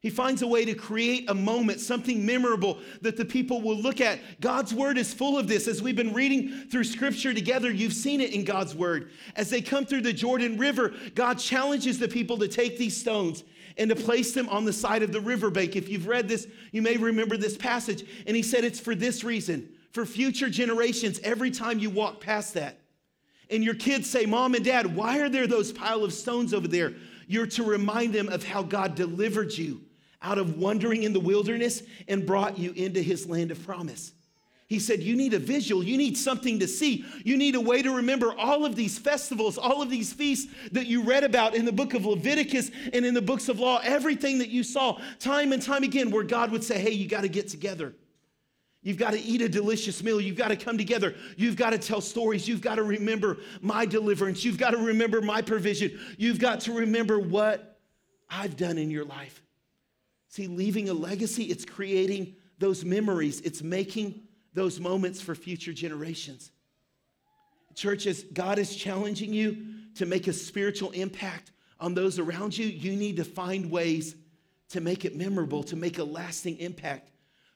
He 0.00 0.08
finds 0.08 0.40
a 0.40 0.46
way 0.46 0.64
to 0.64 0.72
create 0.72 1.28
a 1.28 1.34
moment, 1.34 1.80
something 1.80 2.24
memorable 2.24 2.78
that 3.02 3.18
the 3.18 3.26
people 3.26 3.60
will 3.60 3.76
look 3.76 4.00
at. 4.00 4.18
God's 4.40 4.72
word 4.72 4.96
is 4.96 5.12
full 5.12 5.36
of 5.36 5.48
this. 5.48 5.68
As 5.68 5.82
we've 5.82 5.94
been 5.94 6.14
reading 6.14 6.48
through 6.70 6.84
scripture 6.84 7.34
together, 7.34 7.70
you've 7.70 7.92
seen 7.92 8.22
it 8.22 8.32
in 8.32 8.42
God's 8.42 8.74
word. 8.74 9.10
As 9.34 9.50
they 9.50 9.60
come 9.60 9.84
through 9.84 10.00
the 10.00 10.14
Jordan 10.14 10.56
River, 10.56 10.94
God 11.14 11.38
challenges 11.38 11.98
the 11.98 12.08
people 12.08 12.38
to 12.38 12.48
take 12.48 12.78
these 12.78 12.98
stones 12.98 13.44
and 13.76 13.90
to 13.90 13.96
place 13.96 14.32
them 14.32 14.48
on 14.48 14.64
the 14.64 14.72
side 14.72 15.02
of 15.02 15.12
the 15.12 15.20
riverbank. 15.20 15.76
If 15.76 15.90
you've 15.90 16.06
read 16.06 16.26
this, 16.26 16.46
you 16.72 16.80
may 16.80 16.96
remember 16.96 17.36
this 17.36 17.58
passage. 17.58 18.02
And 18.26 18.34
he 18.34 18.42
said 18.42 18.64
it's 18.64 18.80
for 18.80 18.94
this 18.94 19.24
reason 19.24 19.68
for 19.92 20.06
future 20.06 20.48
generations, 20.48 21.20
every 21.22 21.50
time 21.50 21.78
you 21.78 21.90
walk 21.90 22.20
past 22.20 22.54
that, 22.54 22.78
and 23.50 23.62
your 23.62 23.74
kids 23.74 24.08
say, 24.10 24.26
Mom 24.26 24.54
and 24.54 24.64
Dad, 24.64 24.94
why 24.94 25.20
are 25.20 25.28
there 25.28 25.46
those 25.46 25.72
pile 25.72 26.04
of 26.04 26.12
stones 26.12 26.52
over 26.52 26.68
there? 26.68 26.94
You're 27.28 27.46
to 27.48 27.62
remind 27.62 28.12
them 28.12 28.28
of 28.28 28.44
how 28.44 28.62
God 28.62 28.94
delivered 28.94 29.52
you 29.52 29.80
out 30.22 30.38
of 30.38 30.58
wandering 30.58 31.02
in 31.02 31.12
the 31.12 31.20
wilderness 31.20 31.82
and 32.08 32.26
brought 32.26 32.58
you 32.58 32.72
into 32.72 33.00
his 33.02 33.28
land 33.28 33.50
of 33.50 33.64
promise. 33.64 34.12
He 34.68 34.80
said, 34.80 35.00
You 35.00 35.14
need 35.14 35.32
a 35.32 35.38
visual. 35.38 35.82
You 35.82 35.96
need 35.96 36.16
something 36.16 36.58
to 36.58 36.66
see. 36.66 37.04
You 37.24 37.36
need 37.36 37.54
a 37.54 37.60
way 37.60 37.82
to 37.82 37.94
remember 37.94 38.36
all 38.36 38.64
of 38.64 38.74
these 38.74 38.98
festivals, 38.98 39.58
all 39.58 39.80
of 39.80 39.90
these 39.90 40.12
feasts 40.12 40.52
that 40.72 40.86
you 40.86 41.02
read 41.02 41.22
about 41.22 41.54
in 41.54 41.64
the 41.64 41.72
book 41.72 41.94
of 41.94 42.04
Leviticus 42.04 42.72
and 42.92 43.06
in 43.06 43.14
the 43.14 43.22
books 43.22 43.48
of 43.48 43.60
law, 43.60 43.80
everything 43.84 44.38
that 44.38 44.48
you 44.48 44.64
saw 44.64 44.98
time 45.20 45.52
and 45.52 45.62
time 45.62 45.84
again, 45.84 46.10
where 46.10 46.24
God 46.24 46.50
would 46.50 46.64
say, 46.64 46.78
Hey, 46.80 46.90
you 46.90 47.08
got 47.08 47.20
to 47.20 47.28
get 47.28 47.48
together. 47.48 47.94
You've 48.86 48.98
got 48.98 49.14
to 49.14 49.20
eat 49.20 49.42
a 49.42 49.48
delicious 49.48 50.00
meal. 50.00 50.20
You've 50.20 50.36
got 50.36 50.48
to 50.50 50.56
come 50.56 50.78
together. 50.78 51.16
You've 51.36 51.56
got 51.56 51.70
to 51.70 51.78
tell 51.78 52.00
stories. 52.00 52.46
You've 52.46 52.60
got 52.60 52.76
to 52.76 52.84
remember 52.84 53.38
my 53.60 53.84
deliverance. 53.84 54.44
You've 54.44 54.58
got 54.58 54.70
to 54.70 54.76
remember 54.76 55.20
my 55.20 55.42
provision. 55.42 55.98
You've 56.16 56.38
got 56.38 56.60
to 56.60 56.72
remember 56.72 57.18
what 57.18 57.80
I've 58.30 58.56
done 58.56 58.78
in 58.78 58.88
your 58.88 59.04
life. 59.04 59.42
See, 60.28 60.46
leaving 60.46 60.88
a 60.88 60.92
legacy, 60.92 61.46
it's 61.46 61.64
creating 61.64 62.36
those 62.60 62.84
memories, 62.84 63.40
it's 63.40 63.60
making 63.60 64.22
those 64.54 64.78
moments 64.78 65.20
for 65.20 65.34
future 65.34 65.72
generations. 65.72 66.52
Churches, 67.74 68.22
God 68.32 68.60
is 68.60 68.76
challenging 68.76 69.32
you 69.32 69.66
to 69.96 70.06
make 70.06 70.28
a 70.28 70.32
spiritual 70.32 70.92
impact 70.92 71.50
on 71.80 71.94
those 71.94 72.20
around 72.20 72.56
you. 72.56 72.66
You 72.66 72.94
need 72.94 73.16
to 73.16 73.24
find 73.24 73.68
ways 73.68 74.14
to 74.68 74.80
make 74.80 75.04
it 75.04 75.16
memorable, 75.16 75.64
to 75.64 75.74
make 75.74 75.98
a 75.98 76.04
lasting 76.04 76.58
impact 76.58 77.10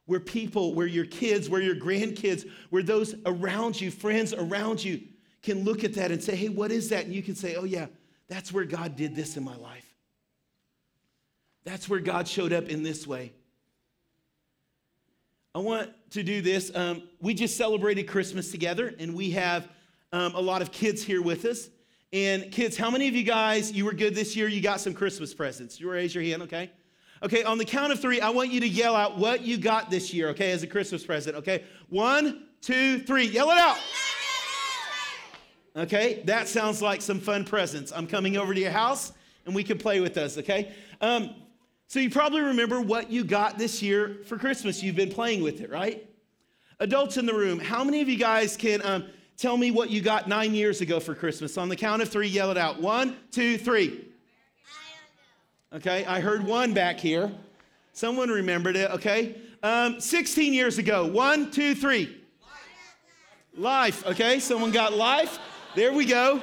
where 0.06 0.20
people, 0.20 0.74
where 0.74 0.86
your 0.86 1.06
kids, 1.06 1.48
where 1.48 1.60
your 1.60 1.76
grandkids, 1.76 2.48
where 2.70 2.82
those 2.82 3.14
around 3.26 3.80
you, 3.80 3.90
friends 3.90 4.32
around 4.32 4.82
you, 4.82 5.00
can 5.42 5.64
look 5.64 5.84
at 5.84 5.94
that 5.94 6.10
and 6.10 6.22
say, 6.22 6.36
hey, 6.36 6.48
what 6.48 6.70
is 6.70 6.88
that? 6.90 7.04
And 7.04 7.14
you 7.14 7.22
can 7.22 7.34
say, 7.34 7.56
oh, 7.56 7.64
yeah, 7.64 7.86
that's 8.28 8.52
where 8.52 8.64
God 8.64 8.96
did 8.96 9.14
this 9.14 9.36
in 9.36 9.44
my 9.44 9.56
life. 9.56 9.86
That's 11.64 11.88
where 11.88 12.00
God 12.00 12.26
showed 12.26 12.52
up 12.52 12.68
in 12.68 12.82
this 12.82 13.06
way. 13.06 13.32
I 15.54 15.58
want 15.58 15.90
to 16.10 16.22
do 16.22 16.42
this. 16.42 16.70
Um, 16.74 17.02
we 17.20 17.34
just 17.34 17.56
celebrated 17.56 18.04
Christmas 18.04 18.50
together, 18.50 18.94
and 18.98 19.14
we 19.14 19.30
have 19.32 19.68
um, 20.12 20.34
a 20.34 20.40
lot 20.40 20.62
of 20.62 20.70
kids 20.70 21.02
here 21.02 21.22
with 21.22 21.44
us. 21.44 21.68
And 22.12 22.50
kids, 22.50 22.76
how 22.76 22.90
many 22.90 23.08
of 23.08 23.14
you 23.14 23.22
guys, 23.22 23.72
you 23.72 23.84
were 23.84 23.92
good 23.92 24.14
this 24.14 24.36
year? 24.36 24.48
You 24.48 24.60
got 24.60 24.80
some 24.80 24.94
Christmas 24.94 25.34
presents? 25.34 25.80
You 25.80 25.90
raise 25.90 26.14
your 26.14 26.24
hand, 26.24 26.42
okay? 26.42 26.70
Okay, 27.22 27.42
on 27.42 27.58
the 27.58 27.66
count 27.66 27.92
of 27.92 28.00
three, 28.00 28.20
I 28.20 28.30
want 28.30 28.50
you 28.50 28.60
to 28.60 28.68
yell 28.68 28.96
out 28.96 29.18
what 29.18 29.42
you 29.42 29.58
got 29.58 29.90
this 29.90 30.14
year, 30.14 30.30
okay, 30.30 30.52
as 30.52 30.62
a 30.62 30.66
Christmas 30.66 31.04
present, 31.04 31.36
okay? 31.36 31.64
One, 31.90 32.46
two, 32.62 33.00
three, 33.00 33.26
yell 33.26 33.50
it 33.50 33.58
out. 33.58 33.76
Okay, 35.76 36.22
that 36.24 36.48
sounds 36.48 36.80
like 36.80 37.02
some 37.02 37.20
fun 37.20 37.44
presents. 37.44 37.92
I'm 37.92 38.06
coming 38.06 38.38
over 38.38 38.54
to 38.54 38.60
your 38.60 38.70
house 38.70 39.12
and 39.44 39.54
we 39.54 39.62
can 39.62 39.76
play 39.76 40.00
with 40.00 40.14
those, 40.14 40.38
okay? 40.38 40.72
Um, 41.02 41.34
so 41.88 42.00
you 42.00 42.08
probably 42.08 42.40
remember 42.40 42.80
what 42.80 43.10
you 43.10 43.22
got 43.22 43.58
this 43.58 43.82
year 43.82 44.18
for 44.24 44.38
Christmas. 44.38 44.82
You've 44.82 44.96
been 44.96 45.10
playing 45.10 45.42
with 45.42 45.60
it, 45.60 45.70
right? 45.70 46.08
Adults 46.78 47.18
in 47.18 47.26
the 47.26 47.34
room, 47.34 47.60
how 47.60 47.84
many 47.84 48.00
of 48.00 48.08
you 48.08 48.16
guys 48.16 48.56
can 48.56 48.80
um, 48.84 49.04
tell 49.36 49.58
me 49.58 49.70
what 49.70 49.90
you 49.90 50.00
got 50.00 50.26
nine 50.26 50.54
years 50.54 50.80
ago 50.80 50.98
for 50.98 51.14
Christmas? 51.14 51.58
On 51.58 51.68
the 51.68 51.76
count 51.76 52.00
of 52.00 52.08
three, 52.08 52.28
yell 52.28 52.50
it 52.50 52.56
out. 52.56 52.80
One, 52.80 53.16
two, 53.30 53.58
three. 53.58 54.09
Okay, 55.72 56.04
I 56.04 56.18
heard 56.18 56.44
one 56.44 56.74
back 56.74 56.98
here. 56.98 57.30
Someone 57.92 58.28
remembered 58.28 58.74
it, 58.74 58.90
okay? 58.90 59.36
Um, 59.62 60.00
16 60.00 60.52
years 60.52 60.78
ago. 60.78 61.06
One, 61.06 61.52
two, 61.52 61.76
three. 61.76 62.20
Life, 63.56 64.04
okay? 64.04 64.40
Someone 64.40 64.72
got 64.72 64.94
life. 64.94 65.38
There 65.76 65.92
we 65.92 66.06
go. 66.06 66.42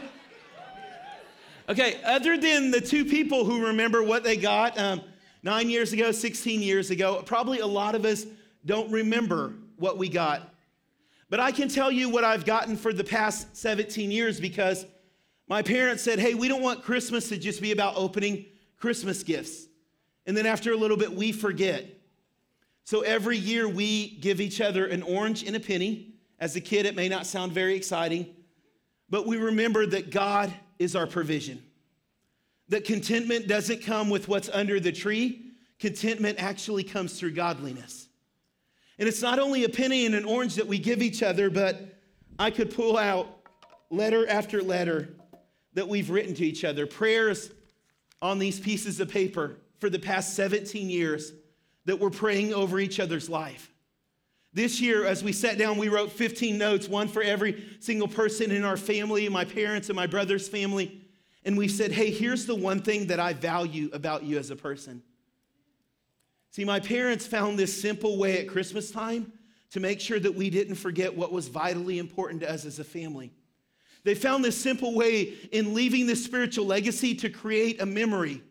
Okay, 1.68 2.00
other 2.06 2.38
than 2.38 2.72
the 2.72 2.80
two 2.80 3.04
people 3.04 3.44
who 3.44 3.66
remember 3.66 4.02
what 4.02 4.24
they 4.24 4.38
got 4.38 4.80
um, 4.80 5.02
nine 5.44 5.70
years 5.70 5.92
ago, 5.92 6.14
16 6.14 6.62
years 6.62 6.90
ago, 6.90 7.22
probably 7.26 7.60
a 7.60 7.68
lot 7.68 7.96
of 7.96 8.06
us 8.06 8.26
don't 8.66 8.90
remember 8.90 9.56
what 9.76 9.98
we 9.98 10.08
got. 10.08 10.54
But 11.30 11.42
I 11.42 11.52
can 11.52 11.68
tell 11.68 11.92
you 11.92 12.08
what 12.08 12.24
I've 12.24 12.46
gotten 12.46 12.78
for 12.78 12.94
the 12.94 13.04
past 13.04 13.58
17 13.58 14.10
years 14.10 14.40
because 14.40 14.86
my 15.50 15.62
parents 15.62 16.02
said, 16.02 16.18
hey, 16.18 16.34
we 16.34 16.48
don't 16.48 16.62
want 16.62 16.82
Christmas 16.82 17.28
to 17.28 17.38
just 17.38 17.62
be 17.62 17.74
about 17.74 17.98
opening 17.98 18.46
Christmas 18.78 19.24
gifts. 19.24 19.68
And 20.26 20.36
then 20.36 20.46
after 20.46 20.72
a 20.72 20.78
little 20.78 20.98
bit, 20.98 21.14
we 21.14 21.32
forget. 21.32 21.86
So 22.84 23.02
every 23.02 23.38
year 23.38 23.68
we 23.68 24.18
give 24.20 24.40
each 24.40 24.62
other 24.62 24.86
an 24.86 25.04
orange 25.04 25.44
and 25.44 25.56
a 25.56 25.60
penny. 25.60 26.14
As 26.40 26.56
a 26.56 26.62
kid, 26.62 26.86
it 26.86 26.96
may 26.96 27.10
not 27.10 27.26
sound 27.26 27.52
very 27.52 27.76
exciting, 27.76 28.36
but 29.10 29.26
we 29.26 29.38
remember 29.38 29.86
that 29.88 30.12
God 30.12 30.54
is 30.78 30.96
our 30.96 31.08
provision. 31.08 31.64
That 32.70 32.86
contentment 32.86 33.48
doesn't 33.48 33.82
come 33.82 34.10
with 34.10 34.28
what's 34.28 34.50
under 34.50 34.80
the 34.80 34.92
tree, 34.92 35.52
contentment 35.80 36.42
actually 36.42 36.84
comes 36.84 37.20
through 37.20 37.32
godliness. 37.32 38.08
And 39.00 39.08
it's 39.08 39.22
not 39.22 39.40
only 39.40 39.64
a 39.64 39.70
penny 39.70 40.06
and 40.06 40.14
an 40.16 40.26
orange 40.26 40.56
that 40.56 40.68
we 40.68 40.78
give 40.78 41.02
each 41.02 41.24
other, 41.24 41.50
but 41.50 41.82
I 42.38 42.52
could 42.52 42.74
pull 42.74 42.98
out 42.98 43.28
letter 43.90 44.28
after 44.28 44.62
letter 44.62 45.10
that 45.74 45.88
we've 45.88 46.10
written 46.10 46.34
to 46.36 46.46
each 46.46 46.64
other, 46.64 46.86
prayers 46.86 47.52
on 48.22 48.40
these 48.40 48.60
pieces 48.60 49.00
of 49.00 49.10
paper 49.10 49.58
for 49.80 49.90
the 49.90 50.00
past 50.00 50.36
17 50.36 50.90
years 50.90 51.32
that 51.86 52.00
we're 52.00 52.10
praying 52.10 52.54
over 52.54 52.80
each 52.80 53.00
other's 53.00 53.30
life. 53.30 53.72
This 54.54 54.82
year, 54.82 55.06
as 55.06 55.24
we 55.24 55.34
sat 55.34 55.58
down, 55.58 55.78
we 55.78 55.90
wrote 55.90 56.12
15 56.12 56.58
notes, 56.58 56.88
one 56.88 57.08
for 57.08 57.22
every 57.22 57.64
single 57.80 58.08
person 58.08 58.52
in 58.52 58.64
our 58.64 58.78
family, 58.78 59.30
my 59.30 59.46
parents 59.46 59.90
and 59.90 59.96
my 59.96 60.08
brother's 60.08 60.48
family. 60.48 61.02
And 61.46 61.58
we 61.58 61.68
said, 61.68 61.92
hey, 61.92 62.12
here's 62.12 62.46
the 62.46 62.56
one 62.56 62.82
thing 62.82 63.08
that 63.08 63.20
I 63.20 63.34
value 63.34 63.90
about 63.94 64.24
you 64.24 64.38
as 64.38 64.50
a 64.50 64.56
person. 64.56 65.04
See, 66.50 66.66
my 66.66 66.80
parents 66.80 67.28
found 67.28 67.60
this 67.60 67.80
simple 67.80 68.18
way 68.18 68.40
at 68.40 68.48
Christmas 68.48 68.90
time 68.90 69.32
to 69.72 69.80
make 69.80 70.02
sure 70.02 70.20
that 70.20 70.34
we 70.34 70.50
didn't 70.50 70.76
forget 70.76 71.16
what 71.16 71.32
was 71.32 71.50
vitally 71.50 72.00
important 72.00 72.42
to 72.42 72.52
us 72.52 72.66
as 72.66 72.80
a 72.80 72.84
family. 72.84 73.32
They 74.08 74.16
found 74.16 74.46
this 74.46 74.58
simple 74.58 74.96
way 74.96 75.34
in 75.52 75.74
leaving 75.74 76.08
this 76.08 76.24
spiritual 76.24 76.66
legacy 76.66 77.14
to 77.16 77.30
create 77.30 77.82
a 77.82 77.86
memory 77.86 78.42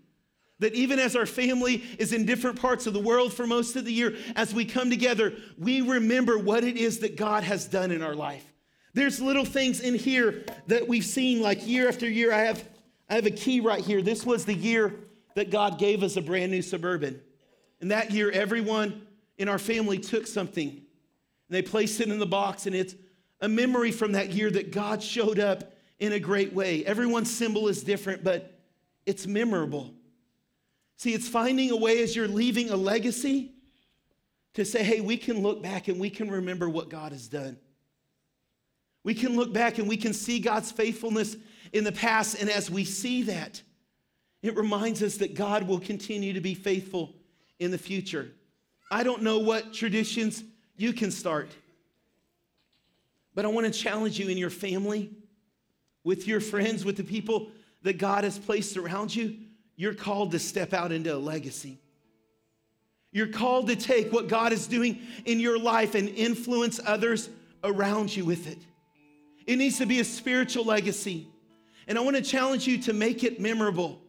That 0.59 0.75
even 0.75 0.99
as 0.99 1.16
our 1.16 1.27
family 1.27 1.83
is 1.99 2.12
in 2.12 2.25
different 2.25 2.61
parts 2.61 2.87
of 2.87 2.95
the 2.95 3.01
world 3.01 3.33
for 3.33 3.47
most 3.47 3.77
of 3.77 3.85
the 3.85 3.92
year, 3.92 4.16
as 4.37 4.55
we 4.55 4.64
come 4.64 4.88
together, 4.88 5.35
we 5.59 5.83
remember 5.83 6.38
what 6.38 6.64
it 6.64 6.77
is 6.77 7.01
that 7.01 7.16
God 7.16 7.42
has 7.42 7.66
done 7.66 7.90
in 7.90 8.03
our 8.03 8.14
life. 8.14 8.53
There's 8.95 9.21
little 9.21 9.45
things 9.45 9.81
in 9.81 9.95
here 9.95 10.45
that 10.69 10.88
we've 10.88 11.05
seen 11.05 11.42
like 11.42 11.66
year 11.66 11.88
after 11.88 12.09
year. 12.09 12.33
I 12.33 12.40
have, 12.45 12.64
I 13.11 13.14
have 13.16 13.27
a 13.27 13.31
key 13.31 13.61
right 13.61 13.85
here. 13.85 14.01
This 14.01 14.25
was 14.25 14.47
the 14.47 14.55
year 14.55 14.95
that 15.35 15.51
God 15.51 15.79
gave 15.79 16.03
us 16.03 16.16
a 16.16 16.23
brand 16.23 16.51
new 16.53 16.62
suburban. 16.62 17.21
And 17.83 17.90
that 17.90 18.11
year, 18.11 18.31
everyone 18.31 19.07
in 19.37 19.51
our 19.51 19.59
family 19.59 19.99
took 19.99 20.27
something 20.27 20.69
and 20.69 20.81
they 21.51 21.61
placed 21.61 22.01
it 22.01 22.09
in 22.09 22.19
the 22.19 22.27
box, 22.27 22.66
and 22.66 22.75
it's 22.75 22.95
a 23.40 23.49
memory 23.49 23.90
from 23.90 24.12
that 24.12 24.31
year 24.31 24.51
that 24.51 24.72
God 24.72 25.03
showed 25.03 25.38
up 25.38 25.72
in 25.99 26.12
a 26.12 26.20
great 26.20 26.53
way. 26.53 26.85
Everyone's 26.85 27.31
symbol 27.31 27.68
is 27.68 27.83
different, 27.83 28.25
but 28.25 28.59
it's 29.05 29.27
memorable. 29.27 29.92
See, 30.96 31.12
it's 31.12 31.29
finding 31.29 31.70
a 31.70 31.77
way 31.77 32.03
as 32.03 32.16
you're 32.16 32.29
leaving 32.29 32.70
a 32.70 32.77
legacy 32.77 33.53
to 34.55 34.64
say, 34.64 34.83
hey, 34.83 35.01
we 35.01 35.16
can 35.16 35.42
look 35.42 35.62
back 35.62 35.88
and 35.88 36.01
we 36.01 36.09
can 36.09 36.31
remember 36.31 36.68
what 36.68 36.88
God 36.88 37.12
has 37.12 37.29
done. 37.29 37.59
We 39.05 39.14
can 39.14 39.37
look 39.37 39.53
back 39.53 39.79
and 39.79 39.87
we 39.87 39.96
can 39.96 40.12
see 40.12 40.40
God's 40.40 40.72
faithfulness 40.72 41.37
in 41.72 41.85
the 41.85 41.92
past. 41.92 42.40
And 42.40 42.51
as 42.51 42.70
we 42.70 42.85
see 42.85 43.22
that, 43.25 43.62
it 44.42 44.57
reminds 44.57 45.03
us 45.03 45.18
that 45.18 45.35
God 45.35 45.68
will 45.68 45.79
continue 45.79 46.33
to 46.33 46.40
be 46.40 46.55
faithful 46.55 47.14
in 47.59 47.70
the 47.70 47.79
future. 47.79 48.33
I 48.90 49.03
don't 49.03 49.22
know 49.22 49.38
what 49.38 49.72
traditions 49.72 50.42
you 50.77 50.92
can 50.92 51.11
start, 51.11 51.51
but 53.37 53.44
I 53.44 53.49
want 53.49 53.72
to 53.72 53.72
challenge 53.72 54.18
you 54.18 54.29
in 54.29 54.38
your 54.38 54.51
family, 54.51 55.11
with 56.03 56.27
your 56.27 56.40
friends, 56.40 56.87
with 56.87 56.96
the 56.96 57.05
people 57.05 57.51
that 57.83 57.99
God 57.99 58.25
has 58.25 58.38
placed 58.38 58.79
around 58.79 59.14
you. 59.14 59.37
You're 59.77 59.94
called 59.94 60.33
to 60.33 60.38
step 60.38 60.72
out 60.72 60.90
into 60.90 61.14
a 61.14 61.18
legacy. 61.18 61.79
You're 63.12 63.27
called 63.27 63.68
to 63.68 63.77
take 63.77 64.11
what 64.11 64.29
God 64.29 64.55
is 64.55 64.66
doing 64.66 65.03
in 65.27 65.38
your 65.38 65.59
life 65.59 65.94
and 65.94 66.09
influence 66.09 66.81
others 66.85 67.29
around 67.62 68.16
you 68.16 68.25
with 68.25 68.49
it. 68.49 68.59
It 69.46 69.57
needs 69.57 69.77
to 69.79 69.87
be 69.87 70.01
a 70.01 70.05
spiritual 70.05 70.64
legacy. 70.64 71.29
And 71.87 71.99
I 71.99 72.01
want 72.01 72.16
to 72.16 72.22
challenge 72.22 72.66
you 72.66 72.79
to 72.83 72.94
make 72.94 73.22
it 73.22 73.38
memorable. 73.38 74.01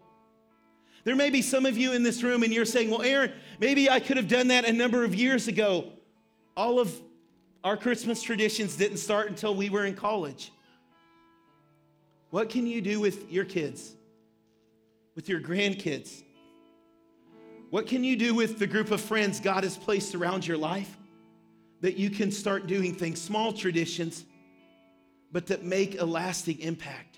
There 1.04 1.18
may 1.18 1.30
be 1.30 1.42
some 1.42 1.66
of 1.66 1.78
you 1.78 1.92
in 1.92 2.02
this 2.02 2.24
room 2.24 2.44
and 2.44 2.54
you're 2.54 2.66
saying, 2.66 2.90
well, 2.90 3.02
Aaron, 3.02 3.34
maybe 3.60 3.90
I 3.90 4.00
could 4.00 4.16
have 4.16 4.30
done 4.30 4.48
that 4.48 4.64
a 4.64 4.72
number 4.72 5.04
of 5.04 5.14
years 5.14 5.50
ago. 5.50 5.92
All 6.56 6.80
of 6.80 6.98
our 7.64 7.78
Christmas 7.78 8.22
traditions 8.22 8.76
didn't 8.76 8.98
start 8.98 9.30
until 9.30 9.56
we 9.56 9.70
were 9.70 9.86
in 9.86 9.96
college. 9.96 10.52
What 12.30 12.50
can 12.50 12.68
you 12.68 12.82
do 12.82 13.00
with 13.00 13.32
your 13.32 13.46
kids, 13.46 13.96
with 15.16 15.30
your 15.30 15.40
grandkids? 15.40 16.24
What 17.70 17.88
can 17.88 18.04
you 18.04 18.16
do 18.16 18.34
with 18.34 18.60
the 18.60 18.68
group 18.68 18.92
of 18.92 19.02
friends 19.02 19.40
God 19.40 19.64
has 19.64 19.78
placed 19.78 20.16
around 20.16 20.48
your 20.48 20.58
life 20.58 20.98
that 21.82 21.98
you 21.98 22.10
can 22.10 22.32
start 22.32 22.68
doing 22.68 22.94
things, 22.94 23.22
small 23.22 23.54
traditions? 23.54 24.26
but 25.32 25.48
that 25.48 25.64
make 25.64 26.00
a 26.00 26.06
lasting 26.06 26.60
impact, 26.60 27.18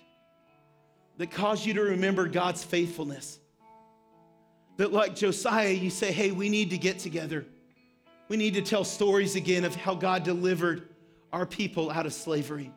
that 1.18 1.30
cause 1.30 1.64
you 1.64 1.74
to 1.74 1.82
remember 1.82 2.26
God's 2.26 2.64
faithfulness. 2.64 3.38
That, 4.78 4.92
like 4.92 5.14
Josiah, 5.14 5.70
you 5.70 5.90
say, 5.90 6.10
hey, 6.12 6.30
we 6.30 6.48
need 6.48 6.70
to 6.70 6.78
get 6.78 6.98
together. 6.98 7.46
We 8.30 8.36
need 8.36 8.54
to 8.54 8.62
tell 8.62 8.84
stories 8.84 9.34
again 9.34 9.64
of 9.64 9.74
how 9.74 9.96
God 9.96 10.22
delivered 10.22 10.88
our 11.32 11.44
people 11.44 11.90
out 11.90 12.06
of 12.06 12.12
slavery. 12.12 12.72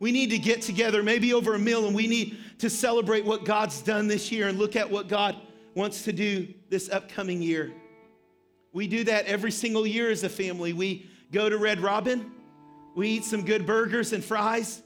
We 0.00 0.12
need 0.12 0.30
to 0.30 0.38
get 0.38 0.62
together, 0.62 1.02
maybe 1.02 1.34
over 1.34 1.54
a 1.54 1.58
meal, 1.58 1.84
and 1.86 1.94
we 1.94 2.06
need 2.06 2.38
to 2.60 2.70
celebrate 2.70 3.26
what 3.26 3.44
God's 3.44 3.82
done 3.82 4.08
this 4.08 4.32
year 4.32 4.48
and 4.48 4.58
look 4.58 4.76
at 4.76 4.90
what 4.90 5.06
God 5.06 5.36
wants 5.74 6.04
to 6.04 6.12
do 6.14 6.48
this 6.70 6.88
upcoming 6.88 7.42
year. 7.42 7.70
We 8.72 8.86
do 8.86 9.04
that 9.04 9.26
every 9.26 9.50
single 9.50 9.86
year 9.86 10.10
as 10.10 10.24
a 10.24 10.28
family. 10.30 10.72
We 10.72 11.10
go 11.32 11.50
to 11.50 11.58
Red 11.58 11.80
Robin, 11.80 12.32
we 12.96 13.08
eat 13.10 13.26
some 13.26 13.44
good 13.44 13.66
burgers 13.66 14.14
and 14.14 14.24
fries. 14.24 14.82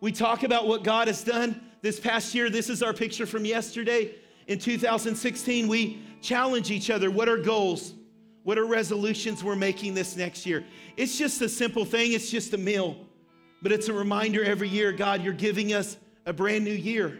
We 0.00 0.10
talk 0.10 0.42
about 0.42 0.66
what 0.66 0.84
God 0.84 1.06
has 1.06 1.22
done 1.22 1.60
this 1.82 2.00
past 2.00 2.34
year. 2.34 2.48
This 2.48 2.70
is 2.70 2.82
our 2.82 2.94
picture 2.94 3.26
from 3.26 3.44
yesterday. 3.44 4.14
In 4.46 4.58
2016, 4.58 5.68
we 5.68 6.02
challenge 6.22 6.70
each 6.70 6.88
other. 6.88 7.10
What 7.10 7.28
are 7.28 7.36
goals? 7.36 7.92
What 8.44 8.58
are 8.58 8.66
resolutions 8.66 9.42
we're 9.42 9.56
making 9.56 9.94
this 9.94 10.16
next 10.16 10.46
year? 10.46 10.64
It's 10.96 11.18
just 11.18 11.40
a 11.42 11.48
simple 11.48 11.84
thing, 11.84 12.12
it's 12.12 12.30
just 12.30 12.52
a 12.52 12.58
meal. 12.58 12.96
But 13.62 13.72
it's 13.72 13.88
a 13.88 13.92
reminder 13.92 14.44
every 14.44 14.68
year 14.68 14.92
God, 14.92 15.22
you're 15.22 15.32
giving 15.32 15.72
us 15.72 15.96
a 16.26 16.32
brand 16.32 16.64
new 16.64 16.72
year. 16.72 17.18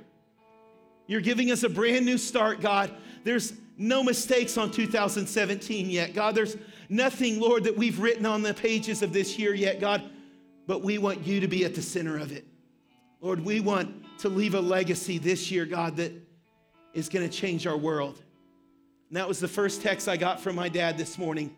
You're 1.07 1.23
giving 1.23 1.51
us 1.51 1.63
a 1.63 1.69
brand 1.69 2.07
new 2.07 2.19
start, 2.19 2.61
God. 2.61 2.95
There's 3.25 3.55
no 3.77 4.03
mistakes 4.03 4.57
on 4.57 4.71
2017 4.71 5.91
yet. 5.91 6.15
God, 6.15 6.35
there's 6.35 6.57
nothing, 6.89 7.41
Lord, 7.41 7.65
that 7.65 7.77
we've 7.77 7.99
written 7.99 8.27
on 8.27 8.43
the 8.43 8.55
pages 8.55 9.03
of 9.03 9.13
this 9.13 9.39
year 9.39 9.55
yet. 9.55 9.81
God, 9.81 10.03
but 10.67 10.83
we 10.83 10.99
want 10.99 11.27
you 11.27 11.41
to 11.41 11.49
be 11.49 11.65
at 11.65 11.75
the 11.75 11.83
center 11.83 12.19
of 12.19 12.33
it. 12.33 12.47
Lord, 13.21 13.41
we 13.41 13.61
want 13.61 14.19
to 14.19 14.29
leave 14.29 14.55
a 14.55 14.61
legacy 14.61 15.19
this 15.19 15.51
year, 15.51 15.65
God, 15.67 15.97
that 15.97 16.13
is 16.93 17.09
going 17.09 17.29
to 17.29 17.35
change 17.35 17.67
our 17.67 17.77
world. 17.77 18.23
And 19.09 19.17
that 19.17 19.29
was 19.29 19.39
the 19.39 19.49
first 19.49 19.83
text 19.83 20.09
I 20.09 20.17
got 20.17 20.41
from 20.41 20.57
my 20.57 20.69
dad 20.69 20.99
this 20.99 21.19
morning. 21.19 21.55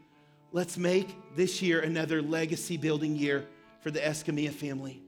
Let's 0.52 0.76
make 0.76 1.14
this 1.34 1.62
year 1.62 1.80
another 1.80 2.22
legacy 2.22 2.76
building 2.76 3.16
year 3.16 3.46
for 3.80 3.90
the 3.90 4.00
Escamilla 4.00 4.50
family. 4.50 5.02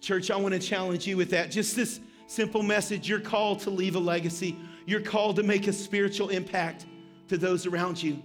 Church, 0.00 0.30
I 0.30 0.36
want 0.36 0.54
to 0.54 0.60
challenge 0.60 1.06
you 1.06 1.16
with 1.16 1.30
that. 1.30 1.50
Just 1.50 1.76
this 1.76 2.00
simple 2.26 2.62
message 2.62 3.08
you're 3.08 3.20
called 3.20 3.60
to 3.60 3.70
leave 3.70 3.96
a 3.96 3.98
legacy, 3.98 4.56
you're 4.86 5.00
called 5.00 5.36
to 5.36 5.42
make 5.42 5.66
a 5.66 5.72
spiritual 5.72 6.28
impact 6.28 6.86
to 7.28 7.38
those 7.38 7.66
around 7.66 8.02
you. 8.02 8.22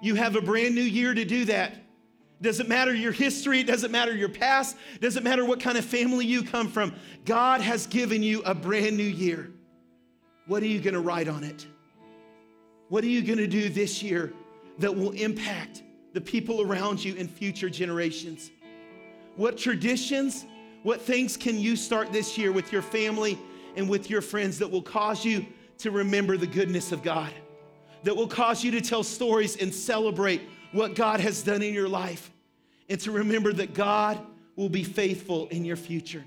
You 0.00 0.14
have 0.14 0.36
a 0.36 0.42
brand 0.42 0.74
new 0.74 0.82
year 0.82 1.14
to 1.14 1.24
do 1.24 1.44
that. 1.46 1.76
Doesn't 2.40 2.68
matter 2.68 2.92
your 2.92 3.12
history, 3.12 3.60
it 3.60 3.66
doesn't 3.66 3.92
matter 3.92 4.14
your 4.14 4.28
past, 4.28 4.76
it 4.94 5.00
doesn't 5.00 5.22
matter 5.22 5.44
what 5.44 5.60
kind 5.60 5.78
of 5.78 5.84
family 5.84 6.26
you 6.26 6.42
come 6.42 6.68
from. 6.68 6.92
God 7.24 7.60
has 7.60 7.86
given 7.86 8.22
you 8.22 8.42
a 8.42 8.54
brand 8.54 8.96
new 8.96 9.04
year. 9.04 9.52
What 10.46 10.62
are 10.62 10.66
you 10.66 10.80
going 10.80 10.94
to 10.94 11.00
write 11.00 11.28
on 11.28 11.44
it? 11.44 11.66
What 12.92 13.04
are 13.04 13.08
you 13.08 13.22
going 13.22 13.38
to 13.38 13.46
do 13.46 13.70
this 13.70 14.02
year 14.02 14.34
that 14.78 14.94
will 14.94 15.12
impact 15.12 15.82
the 16.12 16.20
people 16.20 16.60
around 16.60 17.02
you 17.02 17.14
in 17.14 17.26
future 17.26 17.70
generations? 17.70 18.50
What 19.36 19.56
traditions, 19.56 20.44
what 20.82 21.00
things 21.00 21.38
can 21.38 21.58
you 21.58 21.74
start 21.74 22.12
this 22.12 22.36
year 22.36 22.52
with 22.52 22.70
your 22.70 22.82
family 22.82 23.38
and 23.76 23.88
with 23.88 24.10
your 24.10 24.20
friends 24.20 24.58
that 24.58 24.70
will 24.70 24.82
cause 24.82 25.24
you 25.24 25.46
to 25.78 25.90
remember 25.90 26.36
the 26.36 26.46
goodness 26.46 26.92
of 26.92 27.02
God? 27.02 27.32
That 28.02 28.14
will 28.14 28.28
cause 28.28 28.62
you 28.62 28.70
to 28.72 28.82
tell 28.82 29.02
stories 29.02 29.56
and 29.56 29.72
celebrate 29.72 30.42
what 30.72 30.94
God 30.94 31.18
has 31.20 31.42
done 31.42 31.62
in 31.62 31.72
your 31.72 31.88
life 31.88 32.30
and 32.90 33.00
to 33.00 33.10
remember 33.10 33.54
that 33.54 33.72
God 33.72 34.20
will 34.54 34.68
be 34.68 34.84
faithful 34.84 35.48
in 35.48 35.64
your 35.64 35.76
future. 35.76 36.26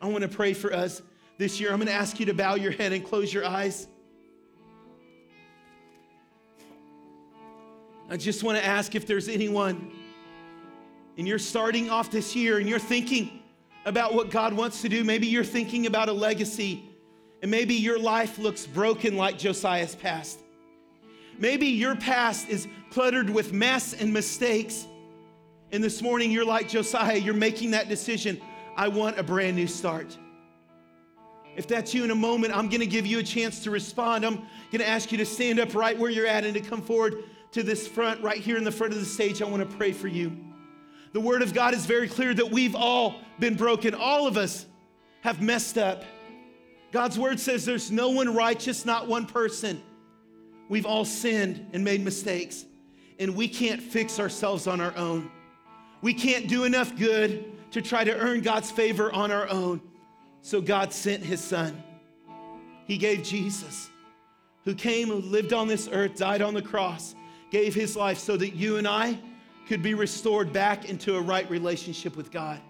I 0.00 0.06
want 0.06 0.22
to 0.22 0.28
pray 0.28 0.52
for 0.52 0.72
us 0.72 1.02
this 1.36 1.58
year. 1.58 1.70
I'm 1.72 1.78
going 1.78 1.88
to 1.88 1.92
ask 1.92 2.20
you 2.20 2.26
to 2.26 2.34
bow 2.34 2.54
your 2.54 2.70
head 2.70 2.92
and 2.92 3.04
close 3.04 3.34
your 3.34 3.44
eyes. 3.44 3.88
I 8.12 8.16
just 8.16 8.42
want 8.42 8.58
to 8.58 8.64
ask 8.64 8.96
if 8.96 9.06
there's 9.06 9.28
anyone 9.28 9.92
and 11.16 11.28
you're 11.28 11.38
starting 11.38 11.90
off 11.90 12.10
this 12.10 12.34
year 12.34 12.58
and 12.58 12.68
you're 12.68 12.80
thinking 12.80 13.40
about 13.84 14.14
what 14.14 14.30
God 14.30 14.52
wants 14.52 14.82
to 14.82 14.88
do. 14.88 15.04
Maybe 15.04 15.28
you're 15.28 15.44
thinking 15.44 15.86
about 15.86 16.08
a 16.08 16.12
legacy 16.12 16.82
and 17.40 17.48
maybe 17.52 17.74
your 17.74 18.00
life 18.00 18.36
looks 18.36 18.66
broken 18.66 19.16
like 19.16 19.38
Josiah's 19.38 19.94
past. 19.94 20.40
Maybe 21.38 21.68
your 21.68 21.94
past 21.94 22.48
is 22.48 22.66
cluttered 22.90 23.30
with 23.30 23.52
mess 23.52 23.94
and 23.94 24.12
mistakes. 24.12 24.88
And 25.70 25.82
this 25.82 26.02
morning, 26.02 26.32
you're 26.32 26.44
like 26.44 26.68
Josiah, 26.68 27.16
you're 27.16 27.32
making 27.32 27.70
that 27.70 27.88
decision. 27.88 28.40
I 28.76 28.88
want 28.88 29.20
a 29.20 29.22
brand 29.22 29.54
new 29.54 29.68
start. 29.68 30.18
If 31.56 31.68
that's 31.68 31.94
you 31.94 32.02
in 32.02 32.10
a 32.10 32.16
moment, 32.16 32.56
I'm 32.56 32.68
going 32.68 32.80
to 32.80 32.86
give 32.86 33.06
you 33.06 33.20
a 33.20 33.22
chance 33.22 33.62
to 33.62 33.70
respond. 33.70 34.26
I'm 34.26 34.34
going 34.72 34.80
to 34.80 34.88
ask 34.88 35.12
you 35.12 35.18
to 35.18 35.26
stand 35.26 35.60
up 35.60 35.76
right 35.76 35.96
where 35.96 36.10
you're 36.10 36.26
at 36.26 36.44
and 36.44 36.54
to 36.54 36.60
come 36.60 36.82
forward 36.82 37.22
to 37.52 37.62
this 37.62 37.86
front, 37.86 38.22
right 38.22 38.38
here 38.38 38.56
in 38.56 38.64
the 38.64 38.72
front 38.72 38.92
of 38.92 39.00
the 39.00 39.06
stage. 39.06 39.42
I 39.42 39.46
want 39.46 39.68
to 39.68 39.76
pray 39.76 39.92
for 39.92 40.08
you. 40.08 40.36
The 41.12 41.20
Word 41.20 41.42
of 41.42 41.52
God 41.52 41.74
is 41.74 41.86
very 41.86 42.08
clear 42.08 42.32
that 42.34 42.50
we've 42.50 42.76
all 42.76 43.16
been 43.38 43.56
broken. 43.56 43.94
All 43.94 44.26
of 44.26 44.36
us 44.36 44.66
have 45.22 45.42
messed 45.42 45.76
up. 45.76 46.04
God's 46.92 47.18
Word 47.18 47.40
says 47.40 47.64
there's 47.64 47.90
no 47.90 48.10
one 48.10 48.34
righteous, 48.34 48.84
not 48.84 49.08
one 49.08 49.26
person. 49.26 49.82
We've 50.68 50.86
all 50.86 51.04
sinned 51.04 51.66
and 51.72 51.82
made 51.82 52.04
mistakes, 52.04 52.64
and 53.18 53.34
we 53.34 53.48
can't 53.48 53.82
fix 53.82 54.20
ourselves 54.20 54.68
on 54.68 54.80
our 54.80 54.96
own. 54.96 55.30
We 56.00 56.14
can't 56.14 56.48
do 56.48 56.64
enough 56.64 56.96
good 56.96 57.44
to 57.72 57.82
try 57.82 58.04
to 58.04 58.16
earn 58.16 58.40
God's 58.40 58.70
favor 58.70 59.12
on 59.12 59.30
our 59.30 59.48
own. 59.48 59.80
So 60.42 60.60
God 60.60 60.92
sent 60.92 61.24
his 61.24 61.40
son. 61.40 61.82
He 62.86 62.96
gave 62.98 63.22
Jesus, 63.22 63.90
who 64.64 64.74
came 64.74 65.10
and 65.10 65.24
lived 65.24 65.52
on 65.52 65.68
this 65.68 65.88
earth, 65.92 66.16
died 66.16 66.42
on 66.42 66.54
the 66.54 66.62
cross, 66.62 67.14
gave 67.50 67.74
his 67.74 67.96
life 67.96 68.18
so 68.18 68.36
that 68.36 68.50
you 68.50 68.76
and 68.76 68.86
I 68.86 69.18
could 69.68 69.82
be 69.82 69.94
restored 69.94 70.52
back 70.52 70.88
into 70.88 71.16
a 71.16 71.20
right 71.20 71.48
relationship 71.50 72.16
with 72.16 72.30
God. 72.30 72.60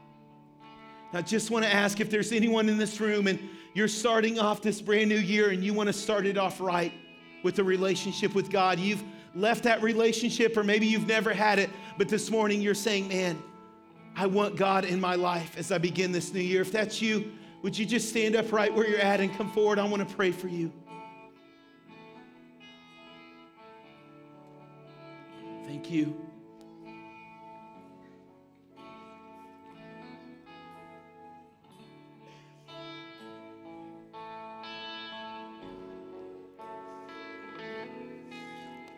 I 1.13 1.23
just 1.23 1.51
want 1.51 1.65
to 1.65 1.73
ask 1.73 2.01
if 2.01 2.11
there's 2.11 2.31
anyone 2.31 2.69
in 2.69 2.79
this 2.79 3.01
room 3.01 3.27
and 3.27 3.39
you're 3.75 3.89
starting 3.89 4.39
off 4.39 4.63
this 4.63 4.81
brand 4.81 5.09
new 5.09 5.19
year 5.19 5.51
and 5.51 5.63
you 5.63 5.75
want 5.75 5.89
to 5.89 5.93
start 5.93 6.27
it 6.27 6.39
off 6.39 6.61
right 6.61 6.93
with 7.43 7.59
a 7.59 7.65
relationship 7.65 8.35
with 8.35 8.51
God. 8.51 8.79
You've 8.79 9.03
left 9.35 9.65
that 9.65 9.83
relationship, 9.83 10.57
or 10.57 10.65
maybe 10.65 10.87
you've 10.87 11.07
never 11.07 11.33
had 11.33 11.59
it, 11.59 11.71
but 11.99 12.09
this 12.09 12.31
morning 12.31 12.61
you're 12.61 12.75
saying, 12.75 13.09
Man, 13.09 13.41
I 14.17 14.27
want 14.27 14.57
God 14.57 14.85
in 14.85 15.01
my 15.01 15.15
life 15.15 15.57
as 15.57 15.73
I 15.73 15.79
begin 15.79 16.13
this 16.13 16.33
new 16.33 16.41
year. 16.41 16.63
If 16.63 16.73
that's 16.73 17.01
you, 17.01 17.33
would 17.63 17.79
you 17.79 17.87
just 17.87 18.09
stand 18.09 18.37
up 18.37 18.53
right 18.53 18.73
where 18.73 18.89
you're 18.89 18.99
at 18.99 19.21
and 19.21 19.33
come 19.37 19.51
forward? 19.53 19.79
I 19.79 19.85
want 19.85 20.07
to 20.07 20.15
pray 20.15 20.33
for 20.33 20.49
you. 20.49 20.73
Thank 25.71 25.89
you. 25.93 26.17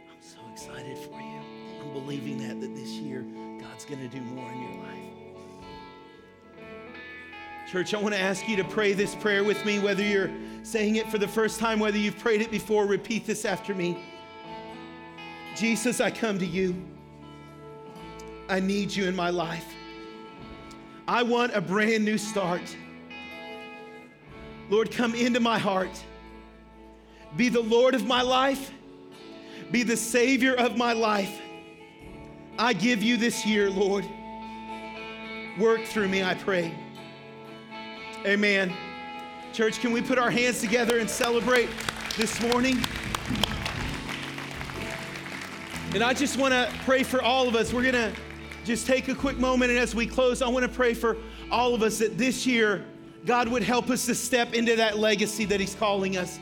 I'm 0.09 0.23
so 0.23 0.39
excited 0.51 0.97
for 0.97 1.21
you. 1.21 1.41
I'm 1.83 1.93
believing 1.93 2.39
that 2.39 2.59
that 2.63 2.75
this 2.75 2.89
year 2.89 3.21
God's 3.61 3.85
going 3.85 4.01
to 4.01 4.09
do 4.09 4.23
more 4.23 4.51
in 4.51 4.63
your 4.63 4.83
life. 4.83 5.13
Church, 7.71 7.93
I 7.93 7.99
want 7.99 8.15
to 8.15 8.21
ask 8.21 8.49
you 8.49 8.57
to 8.57 8.65
pray 8.65 8.95
this 8.95 9.15
prayer 9.15 9.45
with 9.45 9.63
me, 9.67 9.79
whether 9.79 10.03
you're 10.03 10.31
saying 10.63 10.97
it 10.97 11.11
for 11.11 11.19
the 11.19 11.29
first 11.29 11.61
time, 11.61 11.79
whether 11.79 11.99
you've 11.99 12.19
prayed 12.19 12.41
it 12.41 12.51
before, 12.51 12.87
repeat 12.87 13.27
this 13.27 13.45
after 13.45 13.75
me. 13.75 14.03
Jesus, 15.57 16.01
I 16.01 16.11
come 16.11 16.39
to 16.39 16.47
you. 16.47 16.75
I 18.49 18.61
need 18.61 18.95
you 18.95 19.05
in 19.05 19.17
my 19.17 19.31
life. 19.31 19.67
I 21.07 21.23
want 21.23 21.55
a 21.55 21.61
brand 21.61 22.05
new 22.05 22.19
start. 22.19 22.77
Lord, 24.71 24.91
come 24.91 25.15
into 25.15 25.41
my 25.41 25.59
heart. 25.59 26.03
Be 27.37 27.49
the 27.49 27.61
Lord 27.61 27.95
of 27.95 28.07
my 28.07 28.23
life 28.23 28.73
be 29.73 29.83
the 29.83 29.97
Savior 29.97 30.55
of 30.55 30.77
my 30.77 30.93
life. 30.93 31.41
I 32.59 32.75
give 32.75 33.03
you 33.03 33.17
this 33.17 33.47
year, 33.47 33.71
Lord. 33.71 34.07
Work 35.59 35.85
through 35.85 36.09
me, 36.09 36.23
I 36.23 36.35
pray. 36.35 36.75
Amen. 38.27 38.73
Church, 39.55 39.81
can 39.81 39.93
we 39.93 40.03
put 40.03 40.19
our 40.19 40.31
hands 40.31 40.61
together 40.61 40.99
and 40.99 41.09
celebrate 41.09 41.71
this 42.19 42.41
morning? 42.43 42.85
And 45.95 46.03
I 46.03 46.15
just 46.15 46.39
want 46.39 46.55
to 46.55 46.73
pray 46.85 47.03
for 47.03 47.21
all 47.21 47.47
of 47.47 47.55
us. 47.55 47.71
We're 47.71 47.83
going 47.83 47.95
to 47.95 48.15
just 48.65 48.87
take 48.87 49.09
a 49.09 49.15
quick 49.15 49.39
moment, 49.39 49.71
and 49.71 49.79
as 49.79 49.95
we 49.95 50.07
close, 50.07 50.41
I 50.41 50.49
want 50.49 50.63
to 50.63 50.71
pray 50.71 50.95
for 50.95 51.19
all 51.51 51.75
of 51.75 51.83
us 51.83 51.99
that 51.99 52.17
this 52.17 52.47
year, 52.47 52.87
God 53.27 53.47
would 53.49 53.63
help 53.63 53.91
us 53.91 54.07
to 54.07 54.15
step 54.15 54.55
into 54.55 54.75
that 54.77 54.97
legacy 54.97 55.45
that 55.45 55.61
He's 55.61 55.75
calling 55.75 56.17
us 56.17 56.39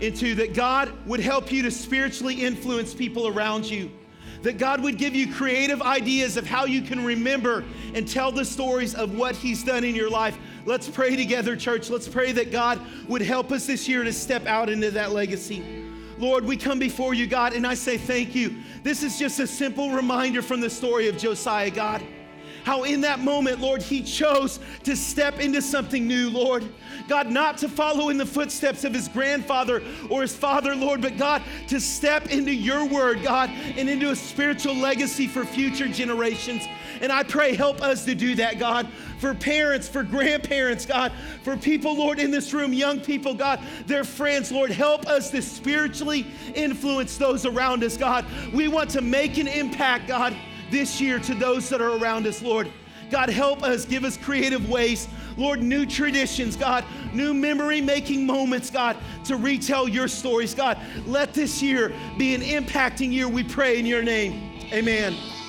into 0.00 0.34
that 0.36 0.54
God 0.54 0.90
would 1.06 1.20
help 1.20 1.52
you 1.52 1.62
to 1.62 1.70
spiritually 1.70 2.42
influence 2.42 2.94
people 2.94 3.28
around 3.28 3.66
you. 3.66 3.90
That 4.40 4.56
God 4.56 4.82
would 4.82 4.96
give 4.96 5.14
you 5.14 5.30
creative 5.30 5.82
ideas 5.82 6.38
of 6.38 6.46
how 6.46 6.64
you 6.64 6.80
can 6.80 7.04
remember 7.04 7.62
and 7.94 8.08
tell 8.08 8.32
the 8.32 8.46
stories 8.46 8.94
of 8.94 9.14
what 9.14 9.36
He's 9.36 9.62
done 9.62 9.84
in 9.84 9.94
your 9.94 10.08
life. 10.08 10.38
Let's 10.64 10.88
pray 10.88 11.16
together, 11.16 11.54
church. 11.54 11.90
Let's 11.90 12.08
pray 12.08 12.32
that 12.32 12.50
God 12.50 12.80
would 13.08 13.20
help 13.20 13.52
us 13.52 13.66
this 13.66 13.86
year 13.86 14.04
to 14.04 14.12
step 14.14 14.46
out 14.46 14.70
into 14.70 14.90
that 14.92 15.12
legacy. 15.12 15.79
Lord, 16.20 16.44
we 16.44 16.56
come 16.56 16.78
before 16.78 17.14
you, 17.14 17.26
God, 17.26 17.54
and 17.54 17.66
I 17.66 17.74
say 17.74 17.96
thank 17.96 18.34
you. 18.34 18.56
This 18.82 19.02
is 19.02 19.18
just 19.18 19.40
a 19.40 19.46
simple 19.46 19.90
reminder 19.90 20.42
from 20.42 20.60
the 20.60 20.70
story 20.70 21.08
of 21.08 21.16
Josiah, 21.16 21.70
God 21.70 22.02
how 22.64 22.84
in 22.84 23.00
that 23.02 23.20
moment, 23.20 23.60
Lord, 23.60 23.82
he 23.82 24.02
chose 24.02 24.60
to 24.84 24.96
step 24.96 25.40
into 25.40 25.62
something 25.62 26.06
new, 26.06 26.30
Lord. 26.30 26.68
God, 27.08 27.30
not 27.30 27.58
to 27.58 27.68
follow 27.68 28.08
in 28.10 28.16
the 28.16 28.26
footsteps 28.26 28.84
of 28.84 28.94
his 28.94 29.08
grandfather 29.08 29.82
or 30.08 30.22
his 30.22 30.36
father, 30.36 30.74
Lord, 30.76 31.00
but 31.00 31.16
God, 31.16 31.42
to 31.68 31.80
step 31.80 32.30
into 32.30 32.54
your 32.54 32.84
word, 32.86 33.22
God, 33.22 33.50
and 33.50 33.88
into 33.88 34.10
a 34.10 34.16
spiritual 34.16 34.74
legacy 34.74 35.26
for 35.26 35.44
future 35.44 35.88
generations. 35.88 36.62
And 37.00 37.10
I 37.10 37.22
pray, 37.22 37.54
help 37.54 37.80
us 37.80 38.04
to 38.04 38.14
do 38.14 38.34
that, 38.36 38.58
God, 38.58 38.88
for 39.18 39.34
parents, 39.34 39.88
for 39.88 40.02
grandparents, 40.02 40.84
God, 40.84 41.12
for 41.42 41.56
people, 41.56 41.96
Lord, 41.96 42.18
in 42.18 42.30
this 42.30 42.52
room, 42.52 42.72
young 42.72 43.00
people, 43.00 43.34
God, 43.34 43.60
their 43.86 44.04
friends, 44.04 44.52
Lord, 44.52 44.70
help 44.70 45.06
us 45.06 45.30
to 45.30 45.40
spiritually 45.40 46.26
influence 46.54 47.16
those 47.16 47.46
around 47.46 47.82
us, 47.82 47.96
God. 47.96 48.26
We 48.52 48.68
want 48.68 48.90
to 48.90 49.00
make 49.00 49.38
an 49.38 49.48
impact, 49.48 50.08
God 50.08 50.36
this 50.70 51.00
year 51.00 51.18
to 51.20 51.34
those 51.34 51.68
that 51.68 51.80
are 51.80 51.96
around 51.96 52.26
us, 52.26 52.42
Lord. 52.42 52.70
God, 53.10 53.28
help 53.28 53.64
us, 53.64 53.84
give 53.84 54.04
us 54.04 54.16
creative 54.16 54.70
ways. 54.70 55.08
Lord, 55.36 55.62
new 55.62 55.84
traditions, 55.84 56.54
God, 56.54 56.84
new 57.12 57.34
memory 57.34 57.80
making 57.80 58.24
moments, 58.24 58.70
God, 58.70 58.96
to 59.24 59.36
retell 59.36 59.88
your 59.88 60.06
stories. 60.06 60.54
God, 60.54 60.78
let 61.06 61.34
this 61.34 61.60
year 61.60 61.92
be 62.18 62.34
an 62.34 62.40
impacting 62.40 63.12
year, 63.12 63.28
we 63.28 63.42
pray 63.42 63.78
in 63.78 63.86
your 63.86 64.02
name. 64.02 64.52
Amen. 64.72 65.39